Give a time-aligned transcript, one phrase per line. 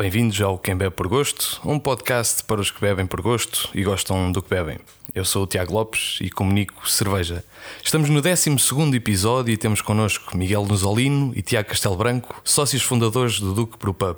[0.00, 3.82] Bem-vindos ao Quem Bebe por Gosto, um podcast para os que bebem por gosto e
[3.82, 4.78] gostam do que bebem.
[5.14, 7.44] Eu sou o Tiago Lopes e comunico cerveja.
[7.84, 8.48] Estamos no 12
[8.96, 14.16] episódio e temos connosco Miguel Nuzolino e Tiago Castelo Branco, sócios fundadores do Duque Brewpub.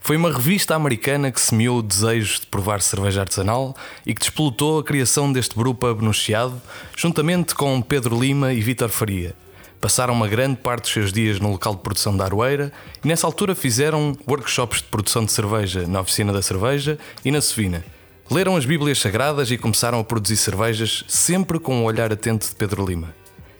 [0.00, 4.80] Foi uma revista americana que semeou o desejo de provar cerveja artesanal e que despolutou
[4.80, 6.60] a criação deste brewpub no Chiado,
[6.96, 9.43] juntamente com Pedro Lima e Vítor Faria.
[9.84, 12.72] Passaram uma grande parte dos seus dias no local de produção da Aroeira
[13.04, 17.42] e nessa altura fizeram workshops de produção de cerveja na oficina da cerveja e na
[17.42, 17.84] Sevina.
[18.30, 22.48] Leram as Bíblias Sagradas e começaram a produzir cervejas sempre com o um olhar atento
[22.48, 23.14] de Pedro Lima.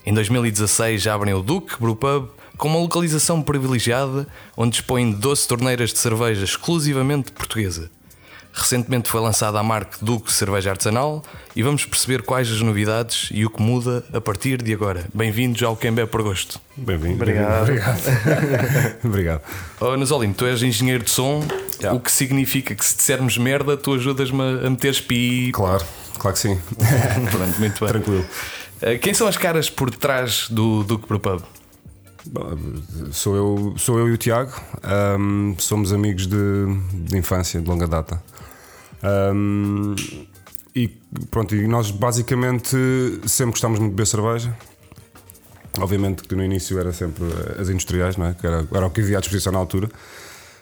[0.07, 5.47] Em 2016 já abrem o Duque Brewpub com uma localização privilegiada onde dispõem de 12
[5.47, 7.91] torneiras de cerveja exclusivamente portuguesa.
[8.57, 11.25] Recentemente foi lançada a marca Duque Cerveja Artesanal
[11.57, 15.05] e vamos perceber quais as novidades e o que muda a partir de agora.
[15.13, 16.61] Bem-vindos ao Quem Bebe por Gosto.
[16.77, 17.17] Bem-vindo.
[17.17, 17.63] Obrigado.
[17.63, 18.01] Obrigado.
[19.05, 19.41] Obrigado.
[19.81, 21.43] Oh, Nazolino, tu és engenheiro de som,
[21.81, 21.99] yeah.
[21.99, 25.51] o que significa que se dissermos merda, tu ajudas-me a meter pi.
[25.53, 25.85] Claro,
[26.17, 26.57] claro que sim.
[27.33, 27.89] Pronto, muito bem.
[27.89, 28.25] Tranquilo.
[28.81, 31.43] Uh, quem são as caras por trás do Duque Brewpub?
[33.13, 34.53] Sou eu, sou eu e o Tiago,
[35.19, 36.37] um, somos amigos de,
[36.93, 38.23] de infância, de longa data.
[39.03, 39.95] Um,
[40.75, 40.89] e
[41.31, 42.77] pronto, e nós basicamente
[43.27, 44.57] sempre gostámos de beber cerveja.
[45.79, 47.25] Obviamente que no início era sempre
[47.59, 48.35] as industriais, não é?
[48.35, 49.89] que era, era o que havia à disposição na altura.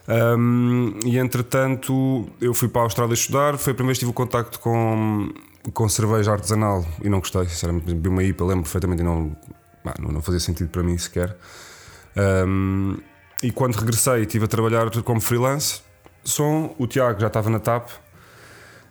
[0.08, 3.56] Um, e entretanto eu fui para a Austrália estudar.
[3.56, 5.30] Foi a primeira vez que tive o contacto com,
[5.72, 7.86] com cerveja artesanal e não gostei, sinceramente.
[7.86, 9.36] Bebi uma IPA, lembro perfeitamente e não,
[9.98, 11.36] não, não fazia sentido para mim sequer.
[12.16, 12.96] Um,
[13.42, 15.80] e quando regressei, estive a trabalhar como freelance.
[16.24, 17.88] Som, o Tiago já estava na TAP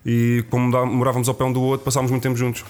[0.06, 2.66] e como morávamos ao pé um do outro, passámos muito tempo juntos.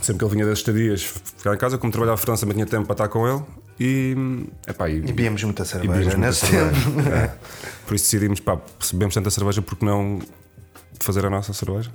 [0.00, 2.66] Sempre que ele vinha das estadias ficar em casa, como trabalhava em França, também tinha
[2.66, 3.42] tempo para estar com ele.
[3.80, 4.16] E,
[4.66, 7.00] epá, e, e bebíamos muita cerveja nesse tempo.
[7.08, 7.34] É.
[7.86, 10.20] Por isso decidimos, pá, se bebemos tanta cerveja, porque não
[11.00, 11.90] fazer a nossa cerveja?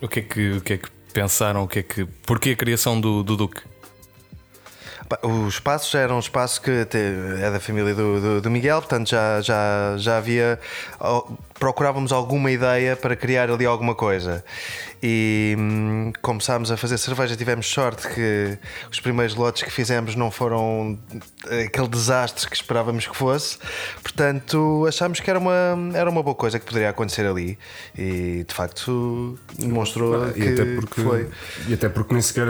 [0.00, 1.62] O que é que, o que, é que pensaram?
[1.62, 3.62] O que é que, porquê a criação do, do Duque?
[5.22, 9.08] O espaço já era um espaço que é da família do, do, do, Miguel, portanto
[9.08, 10.58] já, já, já havia.
[11.58, 14.44] Procurávamos alguma ideia para criar ali alguma coisa.
[15.02, 17.34] E hum, começámos a fazer cerveja.
[17.36, 18.58] Tivemos sorte que
[18.90, 20.98] os primeiros lotes que fizemos não foram
[21.66, 23.58] aquele desastre que esperávamos que fosse.
[24.02, 27.58] Portanto, achámos que era uma, era uma boa coisa que poderia acontecer ali.
[27.96, 31.28] E de facto demonstrou e que, até porque, foi.
[31.66, 32.48] E até porque nem sequer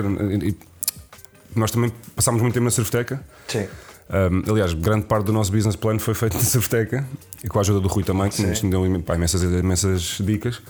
[1.55, 3.23] nós também passámos muito tempo na Cerveteca.
[3.47, 3.67] Sim.
[4.11, 7.07] Um, aliás, grande parte do nosso business plan foi feito na Cerveteca
[7.45, 10.61] e com a ajuda do Rui também, que nos deu pá, imensas, imensas dicas.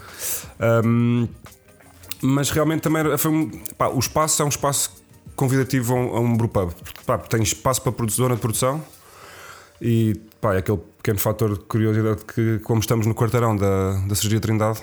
[0.84, 1.28] Um,
[2.21, 4.91] mas realmente também foi um, pá, o espaço é um espaço
[5.37, 6.72] convidativo a um, a um brewpub.
[7.06, 8.83] Pá, tem espaço para zona de produção
[9.81, 14.15] e pá, é aquele pequeno fator de curiosidade que, como estamos no quarteirão da, da
[14.16, 14.81] Cirurgia Trindade,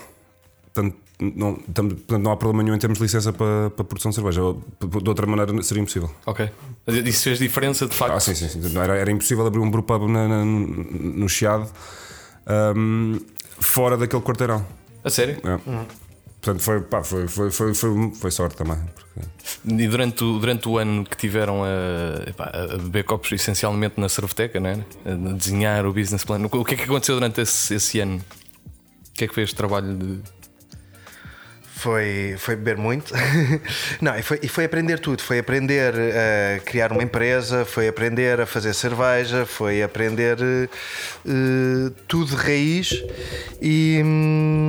[0.74, 4.16] tanto não, portanto, não há problema nenhum em termos de licença para, para produção de
[4.16, 4.42] cerveja.
[4.42, 6.12] De outra maneira seria impossível.
[6.26, 6.50] Ok.
[6.88, 8.16] Isso fez diferença de facto?
[8.16, 8.50] Ah, sim, sim.
[8.50, 8.78] sim.
[8.78, 11.70] Era, era impossível abrir um brewpub na, na, no Chiado
[12.76, 13.20] um,
[13.60, 14.66] fora daquele quarteirão.
[15.04, 15.38] A sério?
[15.44, 15.70] É.
[15.70, 15.86] Uhum.
[16.42, 18.78] Portanto, foi, pá, foi, foi, foi, foi, sorte também.
[18.94, 19.84] Porque...
[19.84, 24.08] E durante o, durante o ano que tiveram a, epá, a beber copos essencialmente na
[24.08, 24.84] Cerveteca, né?
[25.06, 28.18] a desenhar o business plan, o que é que aconteceu durante esse, esse ano?
[28.18, 30.22] O que é que foi este trabalho de
[31.86, 33.14] foi, foi beber muito.
[34.02, 35.22] Não, e foi, e foi aprender tudo.
[35.22, 42.36] Foi aprender a criar uma empresa, foi aprender a fazer cerveja, foi aprender uh, tudo
[42.36, 43.04] de raiz
[43.62, 44.02] e.
[44.04, 44.65] Hum,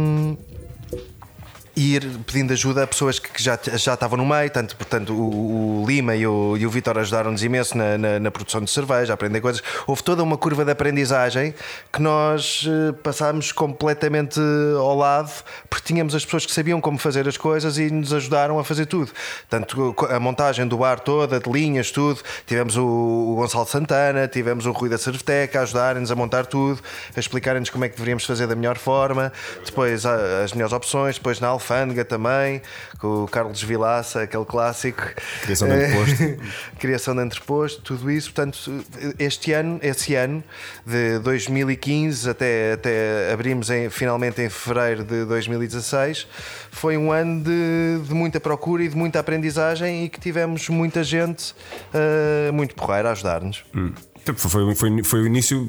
[1.95, 5.87] ir pedindo ajuda a pessoas que já, já estavam no meio, tanto, portanto, o, o
[5.87, 9.15] Lima e o, e o Vitor ajudaram-nos imenso na, na, na, produção de cerveja, a
[9.15, 9.63] aprender coisas.
[9.87, 11.55] Houve toda uma curva de aprendizagem
[11.93, 14.41] que nós eh, passámos completamente
[14.77, 15.31] ao lado,
[15.71, 18.87] porque tínhamos as pessoas que sabiam como fazer as coisas e nos ajudaram a fazer
[18.87, 19.13] tudo.
[19.49, 22.21] Tanto a montagem do bar toda, de linhas, tudo.
[22.47, 26.81] Tivemos o, o Gonçalo Santana, tivemos o Rui da Cerveteca a ajudarem-nos a montar tudo,
[27.15, 29.33] a explicarem-nos como é que deveríamos fazer da melhor forma,
[29.65, 32.63] depois as melhores opções, depois na Alfa Alfândega também,
[32.99, 35.03] com o Carlos Vilaça, aquele clássico.
[35.43, 36.43] Criação de entreposto.
[36.79, 38.33] Criação de entreposto, tudo isso.
[38.33, 38.85] Portanto,
[39.19, 40.43] este ano, esse ano,
[40.85, 46.27] de 2015 até, até abrimos em, finalmente em fevereiro de 2016,
[46.71, 51.05] foi um ano de, de muita procura e de muita aprendizagem e que tivemos muita
[51.05, 51.55] gente
[51.93, 53.65] uh, muito porreira a ajudar-nos.
[53.75, 53.93] Hum.
[54.35, 55.69] Foi, foi, foi, o início,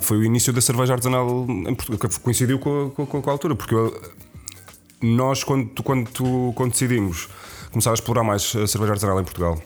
[0.00, 3.54] foi o início da cerveja artesanal em Portugal, que coincidiu com a, com a, altura,
[3.54, 3.92] porque eu,
[5.00, 7.28] nós, quando, quando, quando decidimos
[7.70, 9.60] começar a explorar mais a cerveja artesanal em Portugal,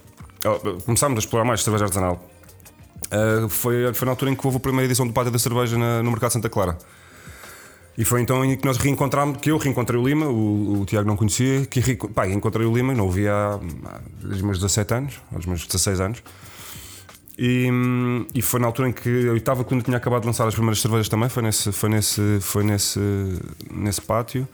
[0.85, 2.29] começámos a explorar mais a cerveja artesanal,
[3.07, 5.77] uh, foi, foi na altura em que houve a primeira edição do Pátio da Cerveja
[5.77, 6.77] no Mercado Santa Clara.
[7.97, 11.17] E foi então que nós reencontramos, que eu reencontrei o Lima, o, o Tiago não
[11.17, 14.95] conhecia, que pá, encontrei o Lima, não o via há, há desde os meus 17
[14.95, 16.23] anos, aos meus 16 anos.
[17.39, 17.69] E,
[18.35, 20.81] e, foi na altura em que eu estava quando tinha acabado de lançar as primeiras
[20.81, 23.01] cervejas também, foi nesse, foi nesse, foi nesse,
[23.71, 24.47] nesse pátio.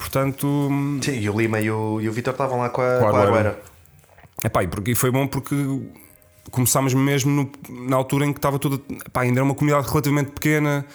[0.00, 0.68] Portanto.
[1.02, 3.20] Sim, e o Lima e o, e o Vitor estavam lá com a, com a
[3.20, 3.60] Arueira.
[4.42, 5.54] Epá, e, porque, e foi bom porque
[6.50, 8.82] começámos mesmo no, na altura em que estava tudo.
[9.06, 10.86] Epá, ainda era uma comunidade relativamente pequena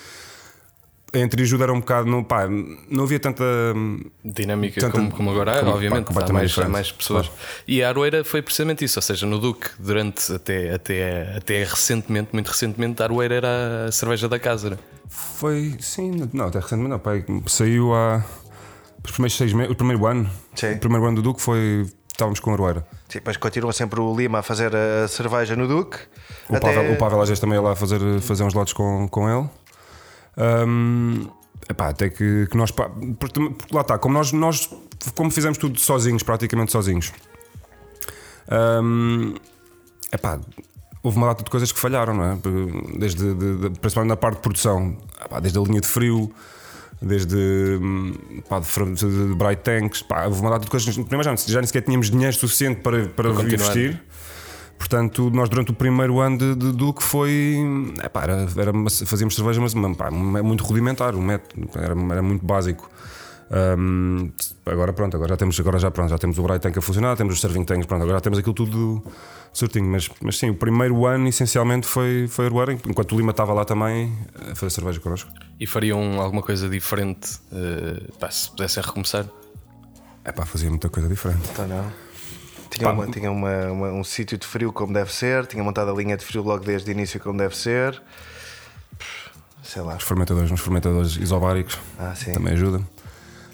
[1.13, 2.09] entre ajuda era um bocado.
[2.09, 2.47] Não, pá,
[2.89, 3.43] não havia tanta
[4.23, 6.13] dinâmica tanta, como, como, agora há, obviamente.
[6.13, 7.27] Pá, há mais, mais pessoas.
[7.27, 7.41] Claro.
[7.67, 12.29] E a Aroeira foi precisamente isso, ou seja, no Duque, durante até, até, até recentemente,
[12.33, 14.71] muito recentemente, a Aroeira era a cerveja da casa.
[14.71, 14.77] Né?
[15.07, 17.11] Foi, sim, não, até recentemente não, pá,
[17.47, 18.23] saiu há.
[19.05, 20.73] Os primeiros seis meses, o primeiro ano, sim.
[20.73, 21.87] o primeiro ano do Duque foi.
[22.11, 22.87] Estávamos com a Aroeira.
[23.09, 25.97] Sim, depois continua sempre o Lima a fazer a cerveja no Duque.
[26.49, 26.73] O, até...
[26.73, 29.49] Pavel, o Pavel às vezes também ia lá fazer, fazer uns lotes com, com ele.
[30.37, 31.27] Um,
[31.69, 32.71] epá, até que, que nós.
[32.71, 33.39] Porque,
[33.71, 34.69] lá está, como nós, nós
[35.13, 37.11] como fizemos tudo sozinhos, praticamente sozinhos.
[38.81, 39.35] Um,
[40.11, 40.39] epá,
[41.03, 42.37] houve uma data de coisas que falharam, não é?
[42.97, 46.33] Desde, de, de, principalmente na parte de produção, epá, desde a linha de frio,
[47.01, 47.79] desde
[48.49, 50.95] pá, de, de, bright tanks, pá, houve uma data de coisas.
[50.95, 54.01] Primeiro já, já nem sequer tínhamos dinheiro suficiente para, para, investir.
[54.77, 57.57] Portanto, nós durante o primeiro ano de, de Duque foi.
[58.03, 58.73] Epá, era, era,
[59.05, 62.89] fazíamos cerveja, mas pá, muito rudimentar, o método era, era muito básico.
[63.51, 64.31] Um,
[64.65, 67.15] agora pronto, agora já temos, agora já, pronto, já temos o Bright Tank a funcionar,
[67.15, 69.03] temos os Serving Tanks, pronto, agora já temos aquilo tudo
[69.53, 69.85] certinho.
[69.85, 73.63] Mas, mas sim, o primeiro ano essencialmente foi, foi Aruera, enquanto o Lima estava lá
[73.63, 74.17] também
[74.51, 75.29] a fazer cerveja connosco.
[75.59, 79.25] E fariam alguma coisa diferente uh, pá, se pudessem recomeçar?
[80.23, 81.47] É pá, fazia muita coisa diferente.
[81.51, 82.05] Então não.
[82.69, 85.93] Tinha, uma, tinha uma, uma, um sítio de frio como deve ser, tinha montado a
[85.93, 88.01] linha de frio logo desde o início como deve ser.
[89.63, 89.95] Sei lá.
[89.95, 92.85] Os fermentadores, uns fermentadores isobáricos ah, também ajudam.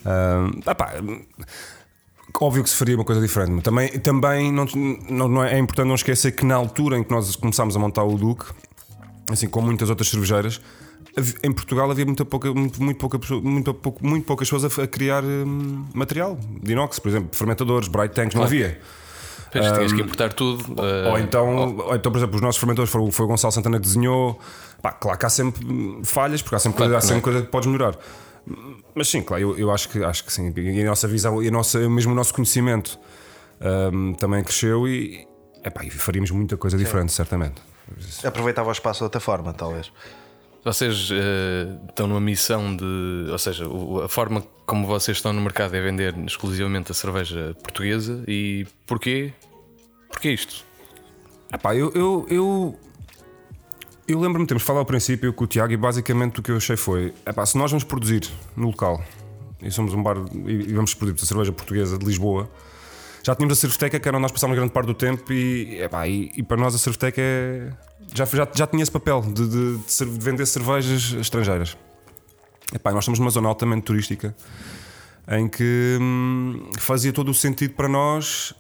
[0.06, 0.94] Uh, ah, pá,
[2.40, 4.66] óbvio que se faria uma coisa diferente, mas também, também não,
[5.28, 8.04] não, é, é, importante não esquecer que na altura em que nós começámos a montar
[8.04, 8.46] o Duque,
[9.30, 10.62] assim como muitas outras cervejeiras,
[11.44, 15.24] em Portugal havia muita pouca, muito, muito, pouca, muito, pouco, muito poucas pessoas a, criar
[15.24, 18.80] hum, material de inox, por exemplo, fermentadores, bright tanks, não havia.
[19.52, 20.64] Pois, um, tinhas que importar tudo.
[20.72, 21.88] Uh, ou, então, ou...
[21.88, 21.96] ou...
[21.96, 24.40] então, por exemplo, os nossos fermentadores foi, foi o Gonçalo Santana que desenhou.
[24.82, 27.48] Pá, claro que há sempre falhas, porque há sempre, claro, coisa, há sempre coisa que
[27.48, 27.96] podes melhorar.
[28.96, 30.52] Mas sim, claro, eu, eu acho, que, acho que sim.
[30.56, 33.00] E a nossa visão, e a nossa, mesmo o nosso conhecimento
[33.94, 35.28] um, também cresceu e,
[35.64, 36.84] epá, e faríamos muita coisa sim.
[36.84, 37.62] diferente, certamente.
[38.24, 39.92] Aproveitava o espaço de outra forma, talvez.
[40.64, 41.16] Vocês uh,
[41.90, 43.32] estão numa missão de.
[43.32, 43.66] Ou seja,
[44.04, 49.34] a forma como vocês estão no mercado é vender exclusivamente a cerveja portuguesa e porquê?
[50.08, 50.64] Porquê isto?
[51.52, 52.80] Epá, eu, eu, eu,
[54.12, 56.76] eu lembro-me, temos falado ao princípio com o Tiago e basicamente o que eu achei
[56.76, 59.04] foi: epá, se nós vamos produzir no local
[59.62, 62.50] e somos um bar e vamos produzir a cerveja portuguesa de Lisboa,
[63.24, 66.08] já tínhamos a Cerveteca que era onde nós passávamos grande parte do tempo e, epá,
[66.08, 67.70] e, e para nós a Cerveteca é
[68.14, 71.78] já, já, já tinha esse papel de, de, de, vender cervejas estrangeiras.
[72.74, 74.36] Epá, nós estamos numa zona altamente turística
[75.28, 78.54] em que hum, fazia todo o sentido para nós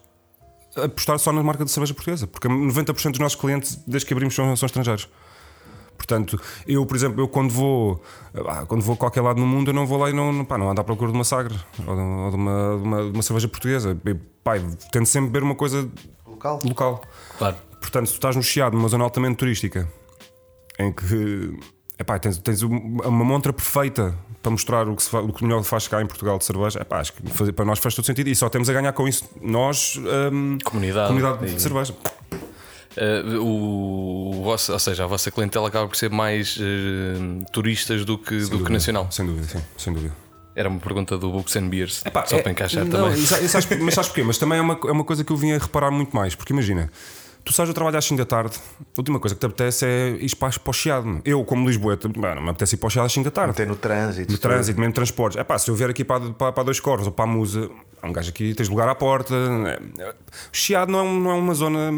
[0.75, 4.35] apostar só na marca de cerveja portuguesa, porque 90% dos nossos clientes, desde que abrimos,
[4.35, 5.09] são, são estrangeiros.
[6.01, 8.01] Portanto, eu, por exemplo, eu quando vou
[8.47, 10.57] ah, quando vou a qualquer lado no mundo, eu não vou lá e não, pá,
[10.57, 11.55] não ando à procura de uma sagre
[11.85, 12.35] ou de, uma, de,
[12.83, 13.95] uma, de uma, cerveja portuguesa.
[14.03, 14.53] Eu, pá,
[14.91, 15.87] tento sempre beber uma coisa
[16.25, 16.59] local.
[16.65, 17.01] local.
[17.37, 17.55] Claro.
[17.79, 19.87] Portanto, se tu estás no Chiado, numa zona altamente turística,
[20.79, 21.55] em que
[21.99, 25.87] epá, tens, tens uma montra perfeita para mostrar o que, se, o que melhor faz
[25.87, 28.35] cá em Portugal de cerveja, epá, acho que fazer, para nós faz todo sentido e
[28.35, 29.97] só temos a ganhar com isso nós,
[30.31, 31.93] um, comunidade, comunidade de cerveja.
[32.97, 38.03] Uh, o, o vosso, ou seja, a vossa clientela acaba por ser mais uh, turistas
[38.03, 39.07] do que, do dúvida, que nacional.
[39.11, 40.13] Sem dúvida, sim, sem dúvida.
[40.55, 43.13] Era uma pergunta do Books and Beers, Epá, só é, para encaixar não, também.
[43.17, 44.23] Isso, isso, mas sabes porquê?
[44.23, 46.51] Mas também é uma, é uma coisa que eu vim a reparar muito mais, porque
[46.51, 46.91] imagina,
[47.43, 50.09] tu sais a trabalhar às 5 da tarde, a última coisa que te apetece é
[50.19, 51.21] ir para, para o Chiado.
[51.25, 53.55] Eu, como Lisboeta, não me apetece ir para o Chiado às 5 da tarde.
[53.55, 54.31] Tem no trânsito.
[54.31, 55.39] No trânsito, mesmo transportes.
[55.39, 57.69] É pá, se eu vier aqui para, para, para dois corvos ou para a Musa,
[58.01, 59.33] há um gajo aqui, tens lugar à porta.
[59.99, 60.13] É, o
[60.51, 61.91] Chiado não é, não é uma zona.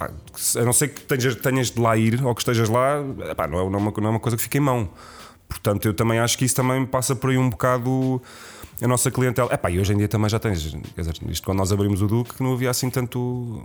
[0.00, 0.10] Pá,
[0.56, 3.04] a não ser que tenhas, tenhas de lá ir ou que estejas lá,
[3.36, 4.88] pá, não, é, não, é uma, não é uma coisa que fica em mão.
[5.46, 8.22] Portanto, eu também acho que isso também passa por aí um bocado
[8.82, 9.52] a nossa clientela.
[9.52, 10.72] Epá, e hoje em dia também já tens.
[10.94, 13.62] Quer dizer, isto quando nós abrimos o Duque não havia assim tanto.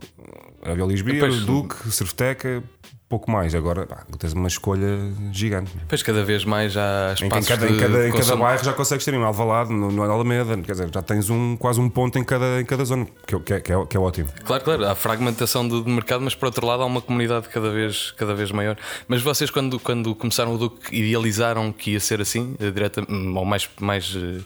[0.63, 2.63] Havia Depois- o Duque, Cerveteca,
[3.07, 3.53] pouco mais.
[3.53, 4.97] Agora pá, tens uma escolha
[5.31, 5.71] gigante.
[5.87, 8.35] Pois cada vez mais há Em, que em espaços cada, de em, cada, em cada
[8.35, 11.79] bairro já consegues ter um Alvalade, no, no Alameda, quer dizer, já tens um, quase
[11.79, 13.99] um ponto em cada, em cada zona, que, é- que, é- que, é, que é
[13.99, 14.29] ótimo.
[14.43, 17.69] Claro, claro, há fragmentação do, do mercado, mas por outro lado há uma comunidade cada
[17.69, 18.75] vez, cada vez maior.
[19.07, 23.35] Mas vocês, quando, quando começaram o Duque, idealizaram que ia ser assim, eh, direta, hum,
[23.37, 24.41] ou mais, mais eh,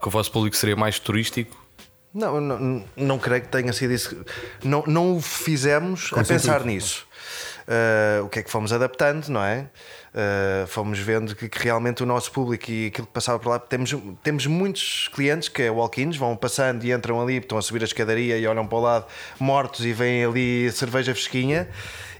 [0.00, 1.56] que o vosso público seria mais turístico?
[2.12, 4.24] Não, não, não creio que tenha sido isso.
[4.64, 7.06] Não, não o fizemos a pensar nisso.
[7.68, 9.66] Uh, o que é que fomos adaptando, não é?
[10.12, 13.58] Uh, fomos vendo que, que realmente o nosso público e aquilo que passava por lá.
[13.60, 17.82] Temos, temos muitos clientes que é walk-ins, vão passando e entram ali, estão a subir
[17.82, 19.06] a escadaria e olham para o lado
[19.38, 21.68] mortos e vêm ali cerveja fresquinha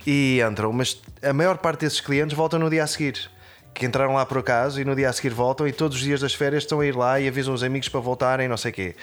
[0.07, 0.73] e entram.
[0.73, 3.29] Mas a maior parte desses clientes voltam no dia a seguir
[3.73, 6.21] que entraram lá por acaso e no dia a seguir voltam e todos os dias
[6.21, 8.97] das férias estão a ir lá e avisam os amigos para voltarem, não sei quê.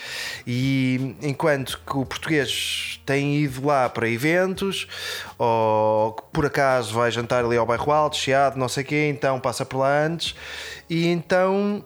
[0.46, 4.88] E enquanto que o português tem ido lá para eventos
[5.38, 9.66] ou por acaso vai jantar ali ao bairro Alto, Chiado, não sei quê, então passa
[9.66, 10.36] por lá antes
[10.90, 11.84] e então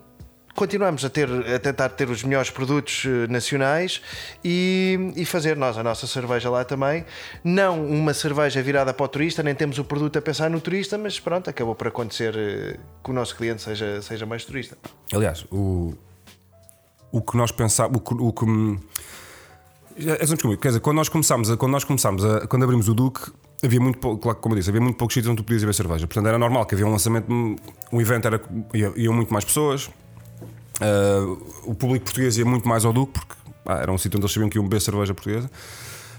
[0.54, 4.00] continuamos a, ter, a tentar ter os melhores produtos eh, nacionais
[4.44, 7.04] e, e fazer nós a nossa cerveja lá também.
[7.42, 10.98] Não uma cerveja virada para o turista, nem temos o produto a pensar no turista,
[10.98, 14.76] mas pronto, acabou por acontecer eh, que o nosso cliente seja, seja mais turista.
[15.12, 15.94] Aliás, o,
[17.10, 18.44] o que nós pensávamos, o que.
[19.96, 20.60] É, sempre comigo.
[20.60, 23.30] Quer dizer, quando nós começámos, a, quando nós começámos a, quando abrimos o Duque,
[23.62, 26.06] havia muito pouco, como eu disse, havia muito poucos sítios onde tu podias ver cerveja.
[26.06, 28.40] Portanto, era normal que havia um lançamento, um evento era,
[28.74, 29.90] ia- iam muito mais pessoas,
[30.82, 33.34] Uh, o público português ia muito mais ao Duque, porque
[33.64, 35.50] era um sítio onde eles sabiam que iam beber cerveja portuguesa.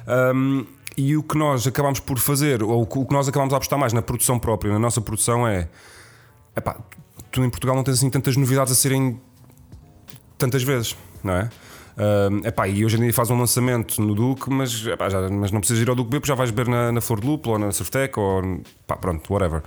[0.08, 0.66] Um,
[0.96, 3.94] e o que nós acabámos por fazer, ou o que nós acabámos a apostar mais
[3.94, 5.68] na produção própria, na nossa produção, é.
[6.56, 6.78] Epá,
[7.32, 9.20] tu em Portugal não tens assim tantas novidades a serem
[10.38, 11.50] tantas vezes, não é?
[11.96, 15.52] Um, epá, e hoje em dia faz um lançamento no Duque, mas, epá, já, mas
[15.52, 17.54] não precisas ir ao Duque beber, porque já vais beber na, na Flor de Lúpulo
[17.54, 19.64] ou na Cerveteca ou pá, pronto, whatever.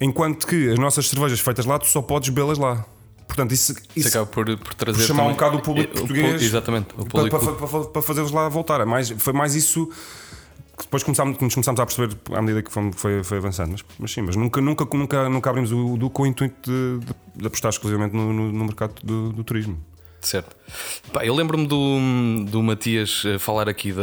[0.00, 2.84] Enquanto que as nossas cervejas feitas lá, tu só podes bebê-las lá.
[3.26, 4.98] Portanto, isso, Isso por, por trazer.
[4.98, 7.38] por chamar também- um bocado o público pu- português exatamente, o para, público.
[7.38, 8.80] para, para- para fazê-los lá voltar.
[8.80, 9.86] É mais, foi mais isso
[10.78, 13.72] que depois começámos, nos começámos a perceber à medida que fomos- foi, foi avançando.
[13.72, 17.04] Mas, mas sim, mas nunca, nunca, nunca, nunca abrimos o Duque com o intuito de,
[17.04, 19.76] de- de apostar exclusivamente no, no- no mercado do, do turismo.
[20.26, 20.56] Certo.
[21.12, 21.98] Pá, eu lembro-me do,
[22.50, 24.02] do Matias eh, falar aqui da,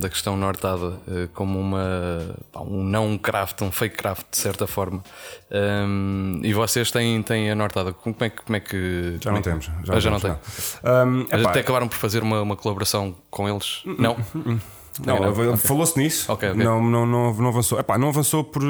[0.00, 5.00] da questão nortada eh, como uma, um não craft, um fake craft de certa forma.
[5.48, 7.92] Um, e vocês têm, têm a nortada.
[7.92, 8.42] Como é que.
[8.42, 9.70] Como é que Já não é temos.
[9.88, 10.38] Ah, já não temos,
[10.82, 10.90] tem.
[10.92, 11.06] não.
[11.06, 13.82] Um, epá, até acabaram por fazer uma, uma colaboração com eles?
[13.84, 14.16] Não?
[15.06, 15.42] Não, não.
[15.50, 16.32] ele- falou-se nisso.
[16.32, 16.64] Ok, ok.
[16.64, 17.78] Não, não, não, não avançou.
[17.78, 18.62] Epá, não avançou por.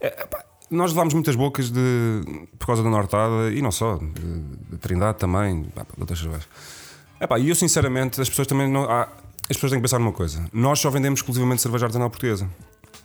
[0.00, 0.44] eh, epá,
[0.74, 2.20] nós levámos muitas bocas de,
[2.58, 4.40] por causa da Nortada e não só, de,
[4.70, 6.46] de Trindade também, pá, de outras cervejas.
[7.20, 8.84] Epá, e eu sinceramente, as pessoas também não.
[8.90, 9.08] há-
[9.48, 12.48] as pessoas têm que pensar numa coisa: nós só vendemos exclusivamente cerveja artesanal portuguesa,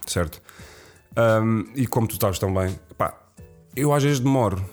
[0.05, 0.41] certo?
[1.17, 3.13] Um, e como tu sabes também, epá,
[3.75, 4.63] eu às vezes demoro.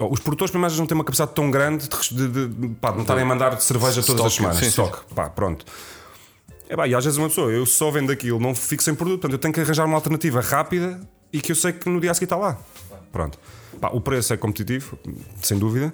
[0.00, 3.02] Oh, Os produtores, primeiro, não têm uma capacidade tão grande de, de, de, pá, não
[3.02, 4.56] estarem a mandar cerveja todas as Stock, semanas.
[4.58, 4.70] sim, sim.
[4.70, 5.14] Stock.
[5.14, 5.64] Pá, pronto.
[6.68, 9.20] É pá, e às vezes uma pessoa, eu só vendo aquilo, não fico sem produto,
[9.20, 10.98] portanto eu tenho que arranjar uma alternativa rápida
[11.32, 12.58] e que eu sei que no dia a seguir está lá.
[13.10, 13.38] Pronto.
[13.80, 14.98] Pá, o preço é competitivo,
[15.42, 15.92] sem dúvida,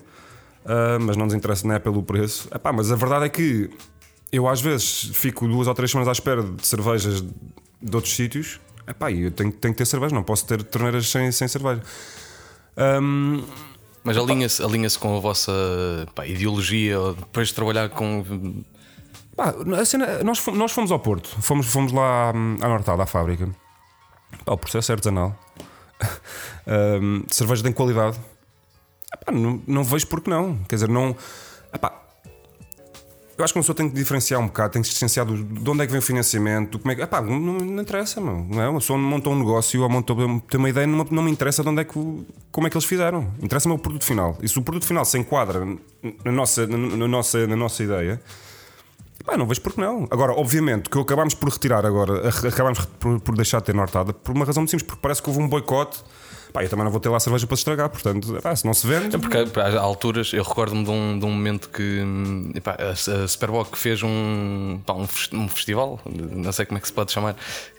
[0.67, 2.49] ah, mas não nos interessa não é pelo preço.
[2.51, 3.71] É pá, mas a verdade é que
[4.33, 8.61] eu às vezes fico duas ou três semanas à espera de cervejas de outros sítios.
[8.87, 11.47] É pá, e eu tenho, tenho que ter cerveja, não posso ter torneiras sem, sem
[11.49, 11.83] cerveja.
[12.77, 13.43] Ahm,
[14.05, 15.53] Mas alinha-se alinha com a vossa
[16.15, 18.63] pá, ideologia, depois de trabalhar com.
[19.37, 23.03] Pá, a cena- nós, fomos, nós fomos ao Porto, fomos, fomos lá hum, à Nortada,
[23.03, 23.49] à fábrica.
[24.45, 25.37] Pá, o processo é artesanal.
[26.71, 28.21] Hum, cerveja tem qualidade.
[29.11, 30.59] Epá, não, não vejo porque não.
[30.69, 31.17] Quer dizer, não.
[31.73, 31.99] epá,
[33.39, 35.45] eu acho que uma pessoa tem que diferenciar um bocado, tem que se distanciar do,
[35.45, 37.03] de onde é que vem o financiamento, como é que.
[37.03, 38.69] Epá, não, não interessa, meu, não é?
[38.69, 40.17] Uma pessoa montou um negócio ou montou,
[40.51, 42.85] tem uma ideia, não, não me interessa de onde é que, como é que eles
[42.85, 43.33] fizeram.
[43.41, 44.37] Interessa-me o produto final.
[44.43, 45.65] E se o produto final se enquadra
[46.25, 48.21] na nossa, na, na nossa, na nossa ideia.
[49.29, 50.09] Pá, não vejo porque não.
[50.11, 54.35] Agora, obviamente, que acabámos por retirar agora, acabámos por, por deixar de ter nortada por
[54.35, 56.03] uma razão muito simples, porque parece que houve um boicote.
[56.53, 58.87] Pá, eu também não vou ter lá cerveja para estragar, portanto, pá, se não se
[58.87, 59.15] vende.
[59.15, 62.77] É porque pá, há alturas, eu recordo-me de um, de um momento que hum, epá,
[62.79, 66.93] a, a Superboc fez um, pá, um, um festival, não sei como é que se
[66.93, 67.37] pode chamar,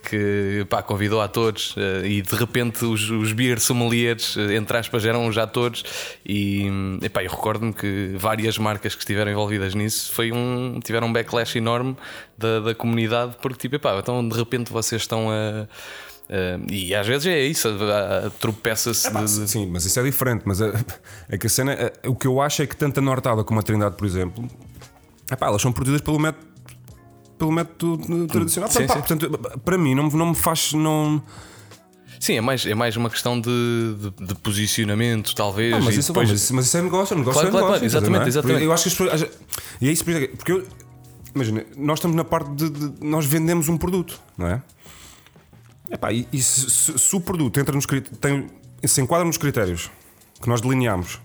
[0.07, 5.05] que pá, convidou atores eh, e de repente os, os beer sommeliers, eh, entre aspas,
[5.05, 5.83] eram já atores.
[6.25, 11.07] E hum, epá, eu recordo-me que várias marcas que estiveram envolvidas nisso foi um, tiveram
[11.07, 11.97] um backlash enorme
[12.37, 15.67] da, da comunidade, porque tipo, epá, então de repente vocês estão a
[16.29, 17.67] Uh, e às vezes é isso,
[18.39, 19.07] tropeça-se.
[19.07, 19.49] É, de...
[19.49, 20.43] Sim, mas isso é diferente.
[20.45, 20.71] Mas é,
[21.27, 23.59] é que a cena, é, o que eu acho é que tanto a Nortada como
[23.59, 24.47] a Trindade, por exemplo,
[25.31, 26.45] epá, elas são produzidas pelo método,
[27.35, 28.69] pelo método tradicional.
[28.69, 28.87] Sim, sim.
[28.87, 30.73] portanto, para mim, não, não me faz.
[30.73, 31.23] Não...
[32.19, 33.49] Sim, é mais, é mais uma questão de,
[33.97, 35.83] de, de posicionamento, talvez.
[35.83, 36.29] mas, isso, depois...
[36.29, 37.67] mas, mas, isso é negócio, negócio claro, é negócio.
[37.69, 38.27] Claro, exatamente, é?
[38.27, 38.63] exatamente.
[38.65, 39.31] Eu acho que as pessoas.
[39.81, 40.67] E é isso, porque eu,
[41.33, 44.61] imagina, nós estamos na parte de, de, Nós vendemos um produto, não é?
[45.91, 47.85] Epá, e, e se, se, se, o produto entra nos
[48.21, 48.47] tem,
[48.83, 49.89] se enquadra nos critérios
[50.41, 51.19] que nós delineamos,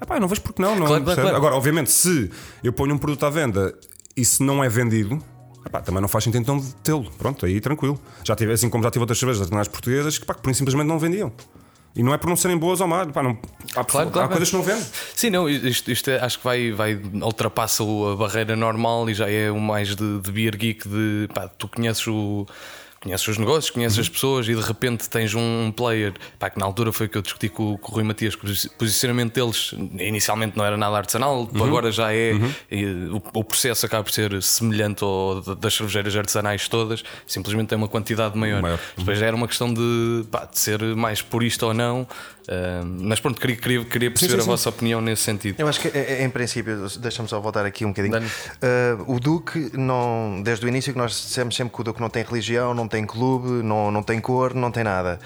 [0.00, 0.74] epá, não vejo porque não.
[0.74, 1.36] não claro, claro.
[1.36, 2.30] Agora, obviamente, se
[2.62, 3.74] eu ponho um produto à venda
[4.16, 5.22] e se não é vendido,
[5.66, 7.10] epá, também não faz sentido então tê-lo.
[7.18, 8.00] Pronto, aí tranquilo.
[8.24, 10.98] Já tive, assim como já tive outras cervejas artesanais portuguesas que, pá, que simplesmente não
[10.98, 11.32] vendiam.
[11.96, 13.38] E não é por não serem boas ou más, pá, não,
[13.76, 14.84] há, claro, claro, há coisas que não vendem.
[15.14, 19.30] Sim, não, isto, isto é, acho que vai, vai ultrapassa a barreira normal e já
[19.30, 22.46] é o mais de, de beer geek de pá, tu conheces o
[23.04, 24.02] conheces os negócios, conheces uhum.
[24.02, 27.22] as pessoas e de repente tens um player pá, que na altura foi que eu
[27.22, 31.48] discuti com, com o Rui Matias, que o posicionamento deles inicialmente não era nada artesanal,
[31.52, 31.64] uhum.
[31.64, 32.32] agora já é.
[32.32, 32.52] Uhum.
[32.70, 37.78] E, o, o, processo acaba por ser semelhante ao das cervejeiras artesanais todas, simplesmente tem
[37.78, 38.62] uma quantidade maior.
[38.62, 38.80] maior.
[38.96, 42.06] Depois já era uma questão de, pá, de ser mais purista ou não.
[42.46, 44.50] Uh, mas pronto, queria, queria, queria perceber sim, sim, sim.
[44.50, 45.56] a vossa opinião nesse sentido.
[45.58, 48.18] Eu acho que, é, em princípio, deixa-me só voltar aqui um bocadinho.
[48.18, 52.10] Uh, o Duque, não, desde o início, que nós dissemos sempre que o Duque não
[52.10, 55.18] tem religião, não tem clube, não, não tem cor, não tem nada.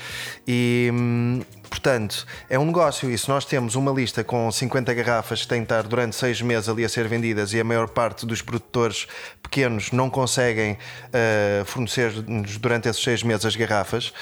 [0.46, 1.40] E, hum,
[1.88, 3.10] Portanto, é um negócio.
[3.10, 6.42] E se nós temos uma lista com 50 garrafas que têm de estar durante seis
[6.42, 9.08] meses ali a ser vendidas e a maior parte dos produtores
[9.42, 14.12] pequenos não conseguem uh, fornecer-nos durante esses seis meses as garrafas,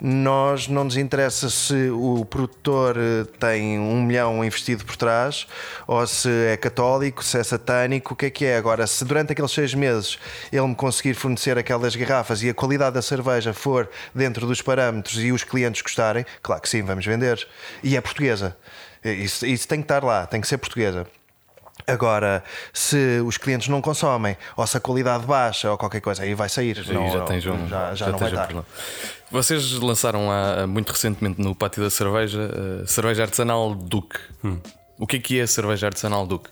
[0.00, 5.46] nós não nos interessa se o produtor eh, tem um milhão investido por trás
[5.86, 8.56] ou se é católico, se é satânico, o que é que é.
[8.56, 10.18] Agora, se durante aqueles seis meses
[10.50, 15.22] ele me conseguir fornecer aquelas garrafas e a qualidade da cerveja for dentro dos parâmetros
[15.22, 17.46] e os clientes gostarem, claro que sim, vamos vender.
[17.82, 18.56] E é portuguesa.
[19.04, 21.06] Isso, isso tem que estar lá, tem que ser portuguesa.
[21.86, 26.34] Agora, se os clientes não consomem, ou se a qualidade baixa, ou qualquer coisa, aí
[26.34, 26.84] vai sair.
[26.88, 28.64] Não, já, tens um, já, já, já não vai estar.
[29.30, 32.50] Vocês lançaram há, muito recentemente no Pátio da Cerveja
[32.82, 34.18] a cerveja artesanal Duque.
[34.44, 34.58] Hum.
[34.98, 36.50] O que é que é a cerveja artesanal Duque?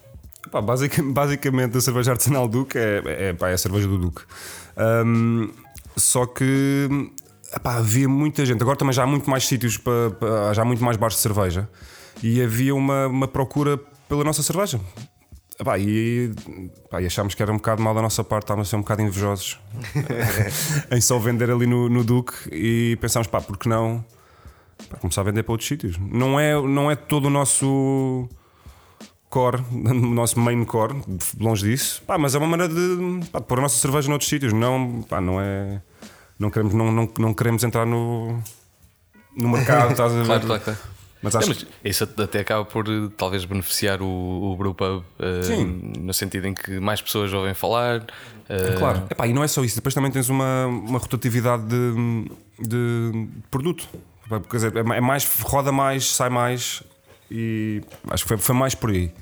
[0.51, 4.23] Pá, basicamente, basicamente, a cerveja artesanal Duque é, é, pá, é a cerveja do Duque.
[4.77, 5.53] Um,
[5.97, 6.89] só que
[7.55, 8.63] epá, havia muita gente.
[8.63, 11.23] Agora também já há muito mais sítios, para, para, já há muito mais bares de
[11.23, 11.69] cerveja.
[12.23, 14.81] E havia uma, uma procura pela nossa cerveja.
[15.59, 16.33] Epá, e,
[16.87, 18.81] epá, e achámos que era um bocado mal da nossa parte, estávamos a ser um
[18.81, 19.61] bocado invejosos
[20.91, 24.03] em só vender ali no, no Duque e pensámos, pá, porque não
[25.01, 25.99] começar a vender para outros sítios?
[25.99, 28.27] Não é, não é todo o nosso
[29.29, 31.03] core, o nosso main core,
[31.39, 34.55] longe disso, pá, mas é uma maneira de pá, pôr a nossa cerveja noutros sítios,
[34.55, 35.83] não, pá, não é
[36.41, 38.43] não queremos, não, não, não queremos entrar no,
[39.37, 40.25] no mercado, estás a ver?
[40.25, 40.79] claro, claro, claro.
[41.23, 41.51] Mas, acho...
[41.51, 46.55] é, mas isso até acaba por talvez beneficiar o, o Brewpub uh, no sentido em
[46.55, 48.01] que mais pessoas ouvem falar.
[48.01, 48.79] Uh...
[48.79, 53.29] Claro, Epá, e não é só isso, depois também tens uma, uma rotatividade de, de
[53.51, 53.87] produto.
[54.49, 56.83] Quer dizer, é, é mais, roda mais, sai mais
[57.31, 59.13] e acho que foi, foi mais por aí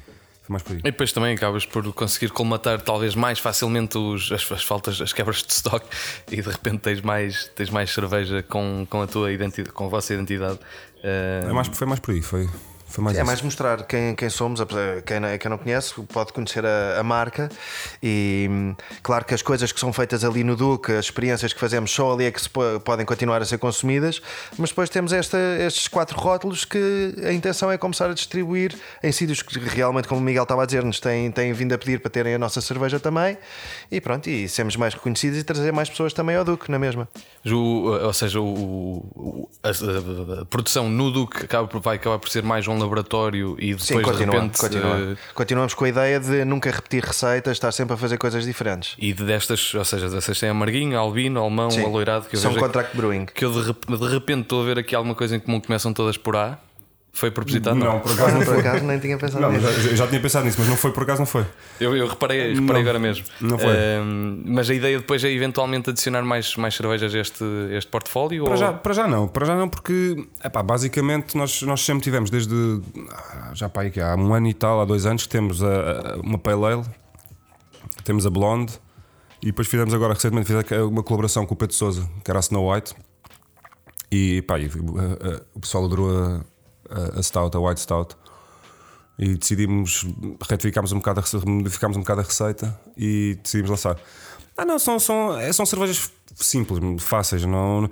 [0.50, 0.78] mais por aí.
[0.78, 5.12] E depois também acabas por conseguir colmatar talvez mais facilmente os, as, as, faltas, as
[5.12, 5.84] quebras de stock
[6.30, 9.88] e de repente tens mais, tens mais cerveja com, com a tua identidade, com a
[9.88, 10.58] vossa identidade.
[10.98, 11.48] Uh...
[11.48, 12.48] É mais, foi mais por aí, foi.
[12.96, 13.26] Mais é isso.
[13.26, 14.60] mais mostrar quem, quem somos,
[15.04, 17.50] quem, quem não conhece pode conhecer a, a, marca
[18.02, 21.90] e claro que as coisas que são feitas ali no Duque, as experiências que fazemos
[21.90, 22.48] só ali é que se
[22.84, 24.22] podem continuar a ser consumidas,
[24.56, 29.12] mas depois temos esta, estes quatro rótulos que a intenção é começar a distribuir em
[29.12, 32.00] sítios que realmente, como o Miguel estava a dizer, nos têm, têm vindo a pedir
[32.00, 33.36] para terem a nossa cerveja também
[33.90, 36.78] e pronto, e sermos mais reconhecidos e trazer mais pessoas também ao Duque, na é
[36.78, 37.08] mesma.
[37.46, 42.42] O, ou seja, o, a, a, a, produção no Duque acaba, vai acabar por ser
[42.42, 44.58] mais um laboratório e depois Sim, continua, de repente.
[44.58, 44.96] Continua.
[44.96, 45.18] Uh...
[45.34, 48.94] Continuamos com a ideia de nunca repetir receitas, estar sempre a fazer coisas diferentes.
[48.98, 51.84] E destas, ou seja, dessas tem amarguinho, albino, alemão, Sim.
[51.84, 52.26] aloirado.
[52.26, 53.26] Que eu São contract brewing.
[53.26, 56.16] Que eu de, de repente estou a ver aqui alguma coisa em comum, começam todas
[56.16, 56.58] por A.
[57.12, 57.76] Foi propositado?
[57.76, 59.80] Não, não por acaso não, por acaso nem tinha pensado não, nisso.
[59.80, 61.44] Já, já, tinha pensado nisso, mas não foi por acaso, não foi.
[61.80, 63.24] Eu, eu reparei, reparei não, agora mesmo.
[63.40, 63.72] Não foi.
[63.72, 64.04] Uh,
[64.44, 68.44] mas a ideia depois é eventualmente adicionar mais, mais cervejas a este, este portfólio?
[68.44, 68.56] Para, ou...
[68.56, 72.80] já, para já não, para já não, porque epá, basicamente nós, nós sempre tivemos desde
[73.54, 76.16] já para aí, há um ano e tal, há dois anos, que temos a, a,
[76.22, 76.84] uma Pale Ale,
[78.04, 78.78] temos a Blonde
[79.42, 82.40] e depois fizemos agora recentemente fizemos uma colaboração com o Pedro Souza, que era a
[82.40, 82.94] Snow White.
[84.10, 84.66] E pá, e,
[85.54, 86.40] o pessoal adorou a
[86.90, 88.16] a, Stout, a White Stout.
[89.18, 90.06] E decidimos,
[90.48, 93.96] retificámos um bocado, a, modificámos um bocado a receita e decidimos lançar.
[94.56, 97.44] Ah, não, são, são, é, são cervejas simples, fáceis.
[97.44, 97.88] Não,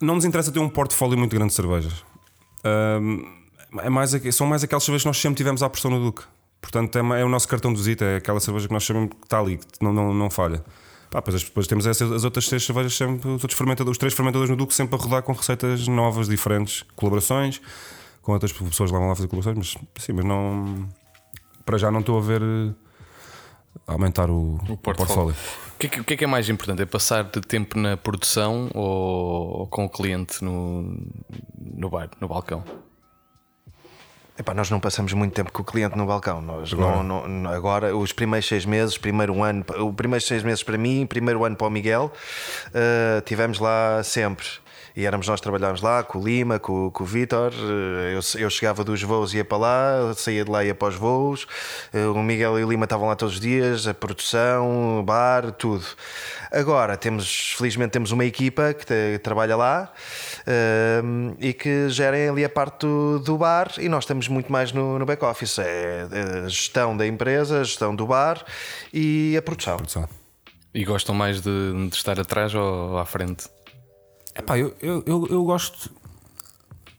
[0.00, 2.04] não nos interessa ter um portfólio muito grande de cervejas.
[2.64, 3.24] Ahm,
[3.80, 6.22] é mais, são mais aquelas cervejas que nós sempre tivemos à pressão no Duque.
[6.60, 9.24] Portanto, é, é o nosso cartão de visita, é aquela cerveja que nós sabemos que
[9.24, 10.64] está ali, que não, não, não falha.
[11.10, 14.14] Pá, depois, depois temos essas, as outras três cervejas, sempre, os, outros fermentadores, os três
[14.14, 17.60] fermentadores no Duque, sempre a rodar com receitas novas, diferentes, colaborações,
[18.24, 20.88] com outras pessoas lá vão lá fazer colaborações, mas sim, mas não.
[21.64, 22.72] Para já não estou a ver eh,
[23.86, 25.34] aumentar o, o portfólio.
[25.74, 26.80] O que, é que, o que é que é mais importante?
[26.82, 30.96] É passar de tempo na produção ou, ou com o cliente no,
[31.58, 32.62] no bar, no balcão?
[34.38, 36.40] Epá, nós não passamos muito tempo com o cliente no balcão.
[36.40, 40.62] Nós não, não- não- agora, os primeiros seis meses, primeiro ano, o primeiros seis meses
[40.62, 42.12] para mim, primeiro ano para o Miguel,
[42.72, 44.44] eh, tivemos lá sempre.
[44.96, 47.52] E éramos nós trabalhávamos lá, com o Lima, com, com o Vitor.
[47.52, 50.88] eh, Eu, eu chegava dos voos ia para lá, saía de lá e ia para
[50.88, 51.46] os voos.
[51.92, 55.50] Eh, O Miguel e o Lima estavam lá todos os dias, a produção, o bar,
[55.52, 55.84] tudo.
[56.52, 59.92] Agora temos, felizmente, temos uma equipa que te- trabalha lá
[60.46, 64.70] ehm, e que gerem ali a parte do, do bar e nós estamos muito mais
[64.72, 65.58] no, no back-office.
[65.58, 66.06] É
[66.44, 68.44] a gestão da empresa, a gestão do bar
[68.92, 69.76] e a produção.
[69.76, 70.08] Produção.
[70.72, 73.46] E gostam mais de, de estar atrás ou à frente?
[74.36, 75.90] Epá, eu, eu, eu, eu gosto.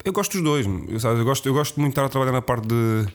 [0.04, 0.66] Eu gosto dos dois.
[0.88, 3.08] Eu, sabes, eu, gosto, eu gosto muito de estar a trabalhar na parte, de,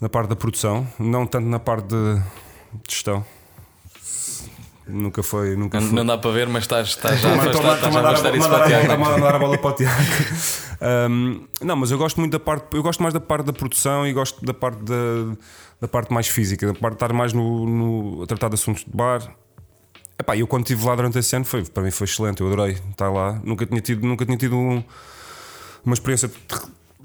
[0.00, 2.22] na parte da produção, não tanto na parte de,
[2.88, 3.24] gestão.
[4.86, 5.56] Nunca foi.
[5.56, 5.96] Nunca Não, foi.
[5.96, 7.36] não dá para ver, mas estás, estás já a a
[8.10, 8.86] afastar isso para Tiago.
[8.86, 10.02] toma- toma- dar a bola para o Tiago.
[11.10, 14.06] Um, não, mas eu gosto muito da parte, eu gosto mais da parte da produção
[14.06, 14.94] e gosto da parte da,
[15.80, 18.84] da parte mais física, da parte de estar mais no, no- a tratar de assuntos
[18.84, 19.22] de bar.
[20.18, 22.78] Epá, eu quando estive lá durante esse ano foi, para mim foi excelente, eu adorei
[22.90, 23.40] estar lá.
[23.44, 24.82] Nunca tinha tido, nunca tinha tido um-
[25.84, 26.34] uma experiência de,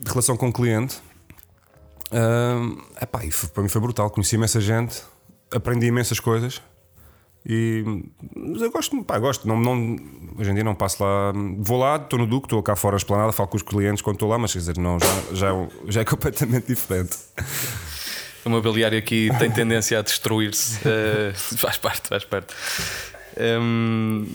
[0.10, 0.98] relação com o cliente.
[2.12, 5.02] Um, epá, e foi- para mim foi brutal, conheci imensa gente,
[5.54, 6.62] aprendi imensas coisas.
[7.46, 7.84] E
[8.60, 9.48] eu gosto, pá, gosto.
[9.48, 9.96] Não, não,
[10.38, 11.32] hoje em dia não passo lá.
[11.58, 14.28] Vou lá, estou no Duque, estou cá fora esplanada, falo com os clientes quando estou
[14.30, 17.18] lá, mas quer dizer, não, já, já, é um- já é completamente diferente.
[18.50, 20.80] O mobiliário aqui tem tendência a destruir-se.
[20.88, 22.48] Eh, faz parte, faz parte.
[23.40, 24.28] Hum,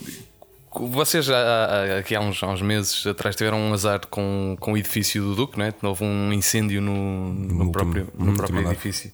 [0.73, 4.73] vocês já, há- aqui há uns, há uns meses atrás tiveram um azar com, com
[4.73, 5.75] o edifício do Duque, não é?
[5.83, 9.11] Houve um incêndio no, no último- próprio, no no próprio edifício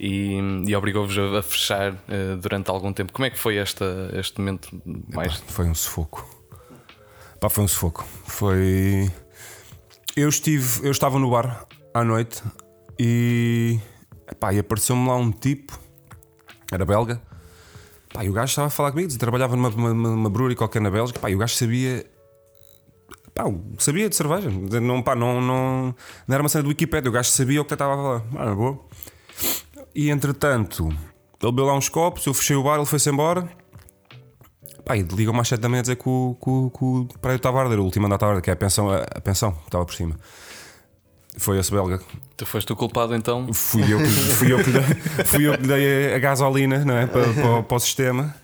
[0.00, 3.12] e, e obrigou-vos a, fechar eh, durante algum tempo.
[3.12, 3.84] Como é que foi esta,
[4.14, 4.68] este momento
[5.12, 5.42] mais?
[5.46, 6.26] Foi um sufoco.
[7.38, 8.06] Pá, foi um sufoco.
[8.26, 9.10] Foi.
[10.16, 12.42] Eu estive, eu estava no bar à noite
[12.98, 13.78] e,
[14.30, 15.78] epá, e apareceu-me lá um tipo,
[16.70, 17.20] era belga.
[18.22, 21.28] E o gajo estava a falar comigo, trabalhava numa, brewery qualquer na Bélgica.
[21.28, 22.04] E o gajo sabia.
[23.78, 24.50] Sabia de cerveja.
[24.50, 25.94] Não, não, não,
[26.26, 27.08] não era uma cena do Wikipedia.
[27.08, 28.50] O gajo sabia o que estava a falar.
[28.50, 28.80] Ah, boa.
[29.94, 30.88] E entretanto,
[31.40, 33.48] ele bebeu lá uns copos, eu fechei o bar, ele foi-se embora.
[34.84, 37.36] Pá, e ligam-me às 7 da manhã a dizer que o, que, que o prédio
[37.36, 39.20] estava a arder, o último andar estava a arder, que é a pensão, a, a
[39.20, 40.16] pensão estava por cima.
[41.36, 42.00] Foi esse belga.
[42.36, 43.52] Tu foste o culpado então?
[43.52, 44.82] Fui eu que, fui eu que, dei,
[45.24, 47.06] fui eu que dei a, gasolina não é?
[47.06, 48.34] para, para, o- para o sistema.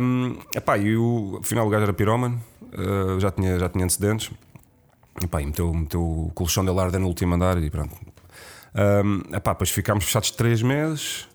[0.00, 2.42] Um, epá, e o, afinal o gajo era pirómano,
[2.72, 4.30] uh, já, tinha, já tinha antecedentes.
[5.22, 7.94] Epá, e meteu, meteu o colchão dele a arder no último andar e pronto.
[8.74, 11.28] Um, epá, depois ficámos fechados 3 meses.